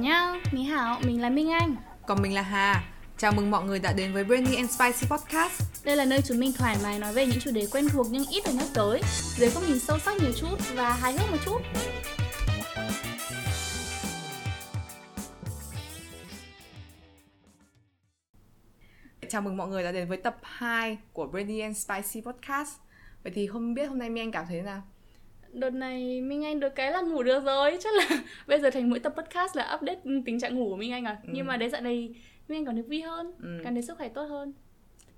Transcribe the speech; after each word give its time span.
nhá, 0.00 0.34
Mỹ 0.52 0.62
Hảo, 0.62 1.00
mình 1.04 1.20
là 1.20 1.30
Minh 1.30 1.50
Anh. 1.50 1.76
Còn 2.06 2.22
mình 2.22 2.34
là 2.34 2.42
Hà. 2.42 2.84
Chào 3.18 3.32
mừng 3.32 3.50
mọi 3.50 3.64
người 3.64 3.78
đã 3.78 3.92
đến 3.92 4.12
với 4.12 4.24
Brandy 4.24 4.56
and 4.56 4.70
Spicy 4.70 5.06
Podcast. 5.06 5.62
Đây 5.84 5.96
là 5.96 6.04
nơi 6.04 6.20
chúng 6.24 6.40
mình 6.40 6.52
thoải 6.58 6.76
mái 6.82 6.98
nói 6.98 7.12
về 7.12 7.26
những 7.26 7.40
chủ 7.40 7.50
đề 7.50 7.66
quen 7.72 7.88
thuộc 7.88 8.06
nhưng 8.10 8.24
ít 8.30 8.42
được 8.46 8.52
nhắc 8.54 8.68
tới 8.74 9.00
Dưới 9.36 9.50
góc 9.50 9.64
nhìn 9.68 9.78
sâu 9.78 9.98
sắc 9.98 10.20
nhiều 10.20 10.32
chút 10.36 10.74
và 10.74 10.92
hài 10.92 11.12
hước 11.12 11.30
một 11.30 11.36
chút. 11.44 11.62
Chào 19.28 19.42
mừng 19.42 19.56
mọi 19.56 19.68
người 19.68 19.82
đã 19.82 19.92
đến 19.92 20.08
với 20.08 20.18
tập 20.18 20.36
2 20.42 20.98
của 21.12 21.26
Brandy 21.26 21.60
and 21.60 21.76
Spicy 21.78 22.20
Podcast. 22.20 22.74
Vậy 23.22 23.32
thì 23.34 23.46
không 23.46 23.74
biết 23.74 23.86
hôm 23.86 23.98
nay 23.98 24.10
Minh 24.10 24.22
Anh 24.22 24.32
cảm 24.32 24.44
thấy 24.48 24.56
thế 24.56 24.62
nào? 24.62 24.82
Đợt 25.52 25.70
này 25.70 26.20
Minh 26.20 26.44
Anh 26.44 26.60
được 26.60 26.74
cái 26.74 26.92
là 26.92 27.00
ngủ 27.00 27.22
được 27.22 27.44
rồi 27.44 27.78
Chắc 27.80 27.94
là 27.94 28.22
bây 28.46 28.60
giờ 28.60 28.70
thành 28.70 28.90
mỗi 28.90 28.98
tập 28.98 29.14
podcast 29.16 29.56
là 29.56 29.74
update 29.74 30.00
tình 30.26 30.40
trạng 30.40 30.54
ngủ 30.54 30.68
của 30.68 30.76
Minh 30.76 30.92
Anh 30.92 31.04
à 31.04 31.18
ừ. 31.22 31.30
Nhưng 31.32 31.46
mà 31.46 31.56
đến 31.56 31.70
dạo 31.70 31.80
này 31.80 32.14
Minh 32.48 32.58
Anh 32.58 32.64
còn 32.64 32.76
được 32.76 32.86
vui 32.88 33.02
hơn 33.02 33.32
ừ. 33.42 33.60
Cảm 33.64 33.74
thấy 33.74 33.82
sức 33.82 33.98
khỏe 33.98 34.08
tốt 34.08 34.24
hơn 34.24 34.52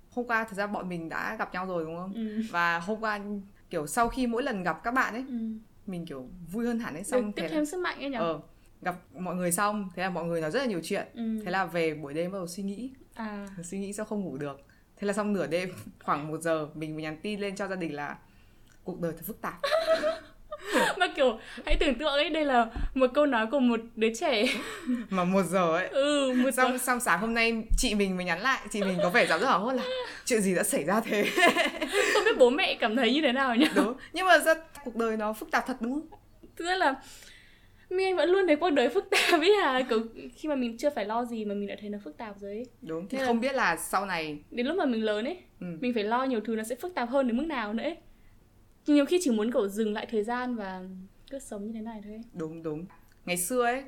Hôm 0.09 0.27
qua 0.27 0.43
thật 0.43 0.55
ra 0.55 0.67
bọn 0.67 0.89
mình 0.89 1.09
đã 1.09 1.35
gặp 1.39 1.53
nhau 1.53 1.65
rồi 1.65 1.85
đúng 1.85 1.97
không? 1.97 2.13
Ừ. 2.13 2.41
Và 2.49 2.79
hôm 2.79 2.99
qua 2.99 3.19
kiểu 3.69 3.87
sau 3.87 4.09
khi 4.09 4.27
mỗi 4.27 4.43
lần 4.43 4.63
gặp 4.63 4.83
các 4.83 4.93
bạn 4.93 5.13
ấy 5.13 5.25
ừ. 5.27 5.35
Mình 5.87 6.05
kiểu 6.05 6.27
vui 6.51 6.65
hơn 6.65 6.79
hẳn 6.79 6.93
ấy 6.93 7.03
xong 7.03 7.25
Được 7.25 7.31
tiếp 7.35 7.47
thêm 7.49 7.59
là... 7.59 7.65
sức 7.65 7.79
mạnh 7.79 7.99
ấy 7.99 8.09
nhỉ? 8.09 8.17
Ờ, 8.17 8.39
gặp 8.81 8.95
mọi 9.19 9.35
người 9.35 9.51
xong 9.51 9.89
Thế 9.95 10.03
là 10.03 10.09
mọi 10.09 10.25
người 10.25 10.41
nói 10.41 10.51
rất 10.51 10.59
là 10.59 10.65
nhiều 10.65 10.79
chuyện 10.83 11.07
ừ. 11.13 11.41
Thế 11.45 11.51
là 11.51 11.65
về 11.65 11.93
buổi 11.93 12.13
đêm 12.13 12.31
bắt 12.31 12.37
đầu 12.37 12.47
suy 12.47 12.63
nghĩ 12.63 12.91
à. 13.13 13.47
Suy 13.63 13.79
nghĩ 13.79 13.93
sao 13.93 14.05
không 14.05 14.21
ngủ 14.21 14.37
được 14.37 14.61
Thế 14.97 15.07
là 15.07 15.13
xong 15.13 15.33
nửa 15.33 15.47
đêm 15.47 15.69
khoảng 16.03 16.27
một 16.27 16.41
giờ 16.41 16.67
Mình 16.73 16.95
mới 16.95 17.03
nhắn 17.03 17.17
tin 17.21 17.39
lên 17.39 17.55
cho 17.55 17.67
gia 17.67 17.75
đình 17.75 17.95
là 17.95 18.17
Cuộc 18.83 19.01
đời 19.01 19.13
thật 19.17 19.23
phức 19.27 19.41
tạp. 19.41 19.53
Mà 20.97 21.07
kiểu 21.15 21.39
hãy 21.65 21.77
tưởng 21.79 21.95
tượng 21.95 22.13
ấy 22.13 22.29
đây 22.29 22.45
là 22.45 22.65
một 22.93 23.09
câu 23.13 23.25
nói 23.25 23.47
của 23.51 23.59
một 23.59 23.79
đứa 23.95 24.13
trẻ. 24.13 24.45
Mà 25.09 25.23
một 25.23 25.43
giờ 25.43 25.77
ấy. 25.77 25.87
Ừ 25.87 26.33
một 26.35 26.51
xong 26.51 26.71
giờ. 26.71 26.77
xong 26.77 26.99
sáng 26.99 27.19
hôm 27.19 27.33
nay 27.33 27.63
chị 27.77 27.95
mình 27.95 28.15
mới 28.17 28.25
nhắn 28.25 28.39
lại 28.41 28.61
chị 28.71 28.81
mình 28.81 28.97
có 29.03 29.09
vẻ 29.09 29.25
rất 29.25 29.41
hoảng 29.41 29.61
hốt 29.61 29.71
là 29.71 29.83
chuyện 30.25 30.41
gì 30.41 30.55
đã 30.55 30.63
xảy 30.63 30.83
ra 30.83 30.99
thế? 30.99 31.25
Không 32.13 32.23
biết 32.25 32.37
bố 32.37 32.49
mẹ 32.49 32.77
cảm 32.79 32.95
thấy 32.95 33.13
như 33.13 33.21
thế 33.21 33.31
nào 33.31 33.55
nhỉ? 33.55 33.65
Đúng 33.75 33.93
nhưng 34.13 34.25
mà 34.25 34.37
rất 34.37 34.57
cuộc 34.83 34.95
đời 34.95 35.17
nó 35.17 35.33
phức 35.33 35.51
tạp 35.51 35.67
thật 35.67 35.77
đúng 35.79 35.93
không? 35.93 36.19
Thực 36.55 36.65
ra 36.65 36.75
là 36.75 36.95
mình 37.89 38.07
anh 38.07 38.15
vẫn 38.15 38.29
luôn 38.29 38.47
thấy 38.47 38.55
cuộc 38.55 38.69
đời 38.69 38.89
phức 38.89 39.09
tạp 39.09 39.39
ấy 39.39 39.55
à. 39.63 39.81
Kiểu 39.89 39.99
khi 40.35 40.49
mà 40.49 40.55
mình 40.55 40.77
chưa 40.77 40.89
phải 40.89 41.05
lo 41.05 41.25
gì 41.25 41.45
mà 41.45 41.55
mình 41.55 41.67
đã 41.67 41.75
thấy 41.81 41.89
nó 41.89 41.97
phức 42.03 42.17
tạp 42.17 42.39
rồi 42.39 42.51
ấy. 42.51 42.65
Đúng 42.81 43.07
thì 43.07 43.17
Nên 43.17 43.27
không 43.27 43.35
là... 43.35 43.41
biết 43.41 43.55
là 43.55 43.75
sau 43.75 44.05
này 44.05 44.39
đến 44.51 44.67
lúc 44.67 44.77
mà 44.77 44.85
mình 44.85 45.03
lớn 45.03 45.25
ấy 45.25 45.37
ừ. 45.59 45.67
mình 45.81 45.93
phải 45.93 46.03
lo 46.03 46.23
nhiều 46.23 46.39
thứ 46.45 46.55
nó 46.55 46.63
sẽ 46.63 46.75
phức 46.75 46.95
tạp 46.95 47.09
hơn 47.09 47.27
đến 47.27 47.37
mức 47.37 47.45
nào 47.45 47.73
nữa 47.73 47.83
ấy 47.83 47.97
nhiều 48.87 49.05
khi 49.05 49.19
chỉ 49.21 49.31
muốn 49.31 49.51
cậu 49.51 49.67
dừng 49.67 49.93
lại 49.93 50.07
thời 50.11 50.23
gian 50.23 50.55
và 50.55 50.81
cứ 51.31 51.39
sống 51.39 51.65
như 51.67 51.73
thế 51.73 51.81
này 51.81 52.01
thôi 52.03 52.21
đúng 52.33 52.63
đúng. 52.63 52.85
Ngày 53.25 53.37
xưa 53.37 53.63
ấy 53.63 53.83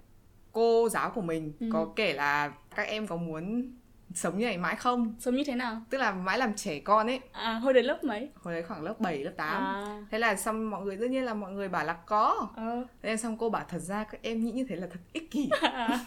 cô 0.51 0.89
giáo 0.89 1.11
của 1.15 1.21
mình 1.21 1.53
ừ. 1.59 1.69
có 1.73 1.87
kể 1.95 2.13
là 2.13 2.53
các 2.75 2.83
em 2.83 3.07
có 3.07 3.15
muốn 3.15 3.71
sống 4.13 4.37
như 4.37 4.45
này 4.45 4.57
mãi 4.57 4.75
không? 4.75 5.15
Sống 5.19 5.35
như 5.35 5.43
thế 5.43 5.55
nào? 5.55 5.81
Tức 5.89 5.97
là 5.97 6.11
mãi 6.11 6.37
làm 6.37 6.55
trẻ 6.55 6.79
con 6.79 7.07
ấy. 7.07 7.19
À 7.31 7.53
hồi 7.53 7.73
đấy 7.73 7.83
lớp 7.83 8.03
mấy? 8.03 8.29
Hồi 8.35 8.53
đấy 8.53 8.63
khoảng 8.63 8.83
lớp 8.83 8.99
7, 8.99 9.23
lớp 9.23 9.31
8 9.37 9.63
à. 9.63 10.03
thế 10.11 10.19
là 10.19 10.35
xong 10.35 10.69
mọi 10.69 10.85
người 10.85 10.97
tất 10.97 11.09
nhiên 11.09 11.25
là 11.25 11.33
mọi 11.33 11.51
người 11.51 11.69
bảo 11.69 11.85
là 11.85 11.93
có. 11.93 12.47
Ờ. 12.55 12.85
thế 13.01 13.09
nên 13.09 13.17
xong 13.17 13.37
cô 13.37 13.49
bảo 13.49 13.65
thật 13.69 13.79
ra 13.79 14.03
các 14.03 14.21
em 14.21 14.45
nghĩ 14.45 14.51
như 14.51 14.65
thế 14.69 14.75
là 14.75 14.87
thật 14.87 14.99
ích 15.13 15.31
kỷ. 15.31 15.49
À. 15.61 15.99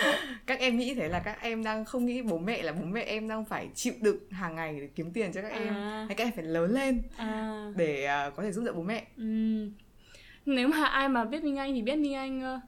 các 0.46 0.58
em 0.60 0.78
nghĩ 0.78 0.94
thế 0.94 1.08
là 1.08 1.18
các 1.18 1.40
em 1.40 1.64
đang 1.64 1.84
không 1.84 2.06
nghĩ 2.06 2.22
bố 2.22 2.38
mẹ 2.38 2.62
là 2.62 2.72
bố 2.72 2.84
mẹ 2.84 3.02
em 3.02 3.28
đang 3.28 3.44
phải 3.44 3.68
chịu 3.74 3.92
đựng 4.00 4.18
hàng 4.30 4.56
ngày 4.56 4.80
để 4.80 4.88
kiếm 4.94 5.12
tiền 5.12 5.32
cho 5.32 5.42
các 5.42 5.52
em 5.52 5.74
à. 5.74 6.04
hay 6.08 6.16
các 6.16 6.24
em 6.24 6.32
phải 6.32 6.44
lớn 6.44 6.72
lên 6.72 7.02
à. 7.16 7.66
để 7.76 8.08
uh, 8.28 8.36
có 8.36 8.42
thể 8.42 8.52
giúp 8.52 8.64
đỡ 8.64 8.72
bố 8.72 8.82
mẹ 8.82 9.06
ừ. 9.16 9.24
nếu 10.46 10.68
mà 10.68 10.84
ai 10.84 11.08
mà 11.08 11.24
biết 11.24 11.44
minh 11.44 11.56
anh 11.56 11.74
thì 11.74 11.82
biết 11.82 11.96
minh 11.96 12.14
anh 12.14 12.54
uh, 12.56 12.60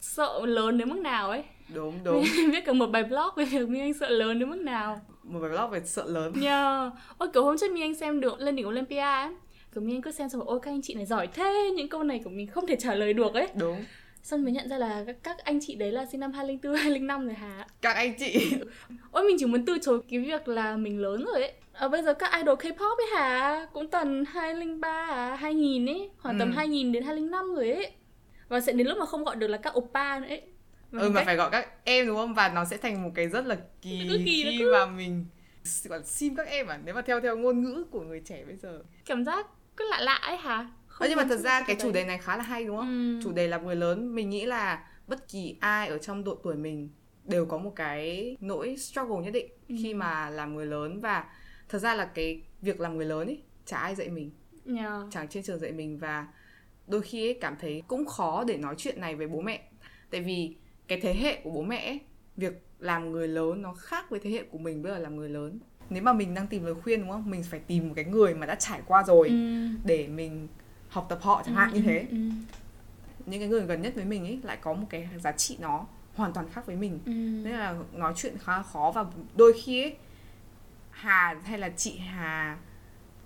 sợ 0.00 0.46
lớn 0.46 0.78
đến 0.78 0.88
mức 0.88 0.98
nào 0.98 1.30
ấy 1.30 1.44
đúng 1.74 1.98
đúng 2.04 2.24
biết 2.52 2.64
cả 2.64 2.72
một 2.72 2.86
bài 2.86 3.04
blog 3.04 3.30
về 3.36 3.44
việc 3.44 3.68
minh 3.68 3.82
anh 3.82 3.94
sợ 3.94 4.08
lớn 4.08 4.38
đến 4.38 4.50
mức 4.50 4.60
nào 4.60 5.00
một 5.22 5.40
bài 5.40 5.50
blog 5.50 5.70
về 5.70 5.80
sợ 5.84 6.04
lớn 6.06 6.32
nha 6.36 6.80
yeah. 6.80 6.92
ôi 7.18 7.28
kiểu 7.34 7.44
hôm 7.44 7.56
trước 7.58 7.72
minh 7.72 7.82
anh 7.82 7.94
xem 7.94 8.20
được 8.20 8.40
lên 8.40 8.56
đỉnh 8.56 8.68
olympia 8.68 8.98
ấy 8.98 9.28
kiểu 9.74 9.82
minh 9.82 9.96
anh 9.96 10.02
cứ 10.02 10.10
xem 10.10 10.28
xong 10.28 10.40
rồi 10.40 10.46
ôi 10.48 10.60
các 10.62 10.70
anh 10.70 10.82
chị 10.82 10.94
này 10.94 11.06
giỏi 11.06 11.26
thế 11.26 11.72
những 11.76 11.88
câu 11.88 12.02
này 12.02 12.20
của 12.24 12.30
mình 12.30 12.46
không 12.46 12.66
thể 12.66 12.76
trả 12.76 12.94
lời 12.94 13.12
được 13.12 13.34
ấy 13.34 13.48
đúng 13.54 13.84
xong 14.26 14.44
mới 14.44 14.52
nhận 14.52 14.68
ra 14.68 14.78
là 14.78 15.04
các 15.22 15.38
anh 15.44 15.58
chị 15.62 15.74
đấy 15.74 15.92
là 15.92 16.06
sinh 16.06 16.20
năm 16.20 16.32
2004, 16.32 16.74
2005 16.76 17.26
rồi 17.26 17.34
hả? 17.34 17.66
Các 17.80 17.92
anh 17.92 18.14
chị 18.18 18.52
Ôi 19.10 19.24
mình 19.24 19.36
chỉ 19.38 19.46
muốn 19.46 19.64
từ 19.64 19.78
chối 19.82 20.00
cái 20.10 20.20
việc 20.20 20.48
là 20.48 20.76
mình 20.76 21.00
lớn 21.00 21.24
rồi 21.24 21.42
ấy 21.42 21.52
à, 21.72 21.88
Bây 21.88 22.02
giờ 22.02 22.14
các 22.14 22.32
idol 22.32 22.54
K-pop 22.54 22.96
ấy 22.96 23.06
hả? 23.14 23.66
Cũng 23.72 23.90
tầm 23.90 24.24
2003 24.24 24.88
à, 24.88 25.36
2000 25.36 25.86
ấy 25.86 26.10
Khoảng 26.18 26.38
ừ. 26.38 26.38
tầm 26.38 26.52
2000 26.52 26.92
đến 26.92 27.02
2005 27.02 27.54
rồi 27.54 27.70
ấy 27.70 27.92
Và 28.48 28.60
sẽ 28.60 28.72
đến 28.72 28.86
lúc 28.86 28.98
mà 28.98 29.06
không 29.06 29.24
gọi 29.24 29.36
được 29.36 29.46
là 29.46 29.58
các 29.58 29.78
oppa 29.78 30.18
nữa 30.18 30.28
ấy 30.28 30.42
mà 30.90 31.02
Ừ 31.02 31.08
mà 31.08 31.14
cách... 31.14 31.26
phải 31.26 31.36
gọi 31.36 31.50
các 31.50 31.68
em 31.84 32.06
đúng 32.06 32.16
không? 32.16 32.34
Và 32.34 32.48
nó 32.48 32.64
sẽ 32.64 32.76
thành 32.76 33.02
một 33.02 33.10
cái 33.14 33.28
rất 33.28 33.46
là 33.46 33.56
kỳ, 33.82 34.08
kỳ 34.08 34.42
khi 34.44 34.56
cứ... 34.58 34.72
mà 34.72 34.86
mình 34.86 35.26
gọi 35.84 36.02
sim 36.04 36.36
các 36.36 36.46
em 36.46 36.66
à 36.66 36.78
Nếu 36.84 36.94
mà 36.94 37.02
theo 37.02 37.20
theo 37.20 37.36
ngôn 37.36 37.64
ngữ 37.64 37.84
của 37.90 38.00
người 38.00 38.20
trẻ 38.24 38.44
bây 38.46 38.56
giờ 38.56 38.82
Cảm 39.04 39.24
giác 39.24 39.46
cứ 39.76 39.88
lạ 39.90 40.00
lạ 40.00 40.14
ấy 40.14 40.36
hả? 40.36 40.66
Không 40.96 41.08
nhưng 41.08 41.16
mà 41.16 41.24
thật 41.24 41.36
ra 41.36 41.62
cái 41.62 41.76
chủ 41.80 41.92
đề 41.92 42.04
này 42.04 42.18
khá 42.18 42.36
là 42.36 42.42
hay 42.42 42.64
đúng 42.64 42.76
không? 42.76 43.18
Ừ. 43.18 43.24
Chủ 43.24 43.32
đề 43.32 43.48
là 43.48 43.58
người 43.58 43.76
lớn, 43.76 44.14
mình 44.14 44.30
nghĩ 44.30 44.46
là 44.46 44.84
bất 45.06 45.28
kỳ 45.28 45.56
ai 45.60 45.88
ở 45.88 45.98
trong 45.98 46.24
độ 46.24 46.34
tuổi 46.34 46.56
mình 46.56 46.88
đều 47.24 47.46
có 47.46 47.58
một 47.58 47.72
cái 47.76 48.36
nỗi 48.40 48.76
struggle 48.76 49.24
nhất 49.24 49.30
định 49.30 49.46
ừ. 49.68 49.74
khi 49.82 49.94
mà 49.94 50.30
làm 50.30 50.54
người 50.54 50.66
lớn 50.66 51.00
và 51.00 51.24
thật 51.68 51.78
ra 51.78 51.94
là 51.94 52.04
cái 52.04 52.42
việc 52.62 52.80
làm 52.80 52.96
người 52.96 53.06
lớn 53.06 53.26
ấy 53.26 53.42
chả 53.66 53.78
ai 53.78 53.94
dạy 53.94 54.08
mình. 54.08 54.30
Yeah. 54.76 54.92
Chẳng 55.10 55.28
trên 55.28 55.42
trường 55.42 55.58
dạy 55.58 55.72
mình 55.72 55.98
và 55.98 56.26
đôi 56.86 57.02
khi 57.02 57.26
ấy 57.26 57.38
cảm 57.40 57.56
thấy 57.60 57.82
cũng 57.88 58.06
khó 58.06 58.44
để 58.44 58.56
nói 58.56 58.74
chuyện 58.78 59.00
này 59.00 59.14
với 59.14 59.28
bố 59.28 59.40
mẹ. 59.40 59.68
Tại 60.10 60.20
vì 60.20 60.56
cái 60.88 61.00
thế 61.00 61.14
hệ 61.14 61.40
của 61.44 61.50
bố 61.50 61.62
mẹ 61.62 61.86
ấy, 61.86 62.00
việc 62.36 62.62
làm 62.78 63.12
người 63.12 63.28
lớn 63.28 63.62
nó 63.62 63.74
khác 63.74 64.10
với 64.10 64.20
thế 64.20 64.30
hệ 64.30 64.42
của 64.42 64.58
mình 64.58 64.82
bây 64.82 64.92
giờ 64.92 64.98
làm 64.98 65.16
người 65.16 65.28
lớn 65.28 65.58
nếu 65.90 66.02
mà 66.02 66.12
mình 66.12 66.34
đang 66.34 66.46
tìm 66.46 66.64
lời 66.64 66.74
khuyên 66.74 67.00
đúng 67.00 67.10
không 67.10 67.30
mình 67.30 67.42
phải 67.42 67.60
tìm 67.60 67.88
một 67.88 67.94
cái 67.96 68.04
người 68.04 68.34
mà 68.34 68.46
đã 68.46 68.54
trải 68.54 68.80
qua 68.86 69.02
rồi 69.02 69.28
ừ. 69.28 69.66
để 69.84 70.06
mình 70.06 70.48
học 70.96 71.06
tập 71.08 71.18
họ 71.22 71.42
chẳng 71.46 71.54
hạn 71.54 71.70
ừ, 71.72 71.76
như 71.76 71.82
thế 71.82 71.98
ừ, 71.98 72.16
ừ. 72.16 72.30
những 73.26 73.40
cái 73.40 73.48
người 73.48 73.60
gần 73.60 73.82
nhất 73.82 73.92
với 73.94 74.04
mình 74.04 74.24
ấy 74.24 74.38
lại 74.42 74.56
có 74.60 74.72
một 74.72 74.86
cái 74.90 75.08
giá 75.18 75.32
trị 75.32 75.56
nó 75.60 75.86
hoàn 76.14 76.32
toàn 76.32 76.46
khác 76.52 76.66
với 76.66 76.76
mình 76.76 76.98
ừ. 77.06 77.12
nên 77.48 77.52
là 77.52 77.74
nói 77.92 78.12
chuyện 78.16 78.38
khá 78.38 78.56
là 78.56 78.62
khó 78.62 78.92
và 78.94 79.04
đôi 79.34 79.52
khi 79.62 79.82
ấy 79.82 79.96
Hà 80.90 81.36
hay 81.44 81.58
là 81.58 81.68
chị 81.76 81.98
Hà 81.98 82.56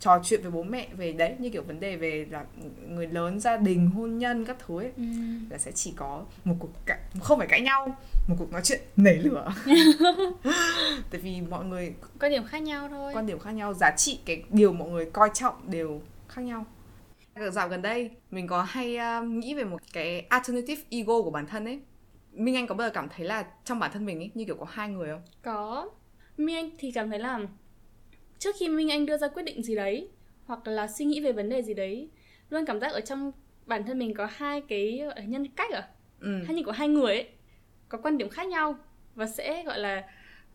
trò 0.01 0.21
chuyện 0.25 0.43
với 0.43 0.51
bố 0.51 0.63
mẹ 0.63 0.89
về 0.97 1.13
đấy 1.13 1.35
như 1.39 1.51
kiểu 1.51 1.63
vấn 1.63 1.81
đề 1.81 1.97
về 1.97 2.27
là 2.31 2.45
người 2.89 3.07
lớn 3.07 3.41
gia 3.41 3.57
đình 3.57 3.91
hôn 3.91 4.19
nhân 4.19 4.45
các 4.45 4.57
thứ 4.67 4.79
ấy 4.79 4.93
ừ. 4.97 5.03
là 5.51 5.59
sẽ 5.59 5.73
chỉ 5.73 5.93
có 5.97 6.25
một 6.45 6.55
cuộc 6.59 6.87
cãi 6.87 6.99
không 7.21 7.39
phải 7.39 7.47
cãi 7.47 7.61
nhau 7.61 7.97
một 8.29 8.37
cuộc 8.39 8.53
nói 8.53 8.61
chuyện 8.65 8.81
nảy 8.97 9.15
lửa 9.15 9.53
tại 11.11 11.21
vì 11.21 11.41
mọi 11.41 11.65
người 11.65 11.95
quan 12.21 12.33
điểm 12.33 12.45
khác 12.45 12.63
nhau 12.63 12.89
thôi 12.89 13.15
quan 13.15 13.27
điểm 13.27 13.39
khác 13.39 13.51
nhau 13.51 13.75
giá 13.75 13.91
trị 13.97 14.19
cái 14.25 14.43
điều 14.51 14.73
mọi 14.73 14.89
người 14.89 15.11
coi 15.11 15.31
trọng 15.35 15.71
đều 15.71 16.01
khác 16.29 16.43
nhau 16.43 16.67
dạo 17.51 17.69
gần 17.69 17.83
đây 17.83 18.11
mình 18.31 18.47
có 18.47 18.63
hay 18.63 18.97
uh, 18.97 19.27
nghĩ 19.27 19.55
về 19.55 19.65
một 19.65 19.81
cái 19.93 20.21
alternative 20.21 20.83
ego 20.91 21.23
của 21.23 21.31
bản 21.31 21.47
thân 21.47 21.65
ấy. 21.65 21.81
Minh 22.33 22.57
anh 22.57 22.67
có 22.67 22.75
bao 22.75 22.89
giờ 22.89 22.93
cảm 22.95 23.09
thấy 23.09 23.27
là 23.27 23.47
trong 23.65 23.79
bản 23.79 23.91
thân 23.93 24.07
mình 24.07 24.19
ấy 24.19 24.31
như 24.35 24.45
kiểu 24.45 24.57
có 24.57 24.67
hai 24.71 24.89
người 24.89 25.09
không? 25.09 25.23
Có. 25.43 25.91
Minh 26.37 26.57
anh 26.57 26.71
thì 26.79 26.91
cảm 26.93 27.11
thấy 27.11 27.19
là 27.19 27.41
trước 28.39 28.57
khi 28.59 28.69
minh 28.69 28.91
anh 28.91 29.07
đưa 29.07 29.17
ra 29.17 29.29
quyết 29.29 29.43
định 29.43 29.63
gì 29.63 29.75
đấy 29.75 30.09
hoặc 30.45 30.67
là 30.67 30.89
suy 30.89 31.05
nghĩ 31.05 31.21
về 31.21 31.33
vấn 31.33 31.49
đề 31.49 31.63
gì 31.63 31.75
đấy 31.75 32.11
luôn 32.51 32.65
cảm 32.67 32.81
giác 32.81 32.93
ở 32.93 33.01
trong 33.01 33.33
bản 33.67 33.85
thân 33.87 33.99
mình 33.99 34.15
có 34.15 34.29
hai 34.31 34.61
cái 34.61 35.03
nhân 35.27 35.49
cách 35.49 35.71
à? 35.73 35.89
Ừ. 36.21 36.43
hay 36.47 36.57
như 36.57 36.63
của 36.63 36.73
hai 36.73 36.89
người 36.89 37.15
ấy 37.15 37.29
có 37.89 37.99
quan 37.99 38.19
điểm 38.19 38.29
khác 38.29 38.49
nhau 38.49 38.77
và 39.15 39.27
sẽ 39.27 39.65
gọi 39.65 39.79
là 39.79 40.09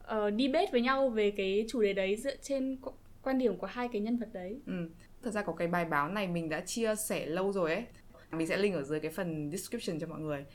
uh, 0.04 0.34
debate 0.40 0.72
với 0.72 0.82
nhau 0.82 1.10
về 1.10 1.32
cái 1.32 1.66
chủ 1.70 1.82
đề 1.82 1.94
đấy 1.94 2.16
dựa 2.16 2.36
trên 2.42 2.78
quan 3.24 3.38
điểm 3.38 3.58
của 3.58 3.68
hai 3.68 3.88
cái 3.88 4.02
nhân 4.02 4.18
vật 4.18 4.30
đấy. 4.34 4.60
Ừ 4.66 4.90
thật 5.26 5.32
ra 5.32 5.42
có 5.42 5.54
cái 5.54 5.68
bài 5.68 5.86
báo 5.86 6.10
này 6.10 6.28
mình 6.28 6.50
đã 6.50 6.62
chia 6.62 6.96
sẻ 6.96 7.26
lâu 7.26 7.54
rồi 7.54 7.74
ấy 7.74 7.86
mình 8.32 8.48
sẽ 8.48 8.58
link 8.58 8.76
ở 8.76 8.84
dưới 8.84 9.00
cái 9.00 9.12
phần 9.12 9.52
description 9.52 10.00
cho 10.00 10.08
mọi 10.08 10.20
người 10.20 10.46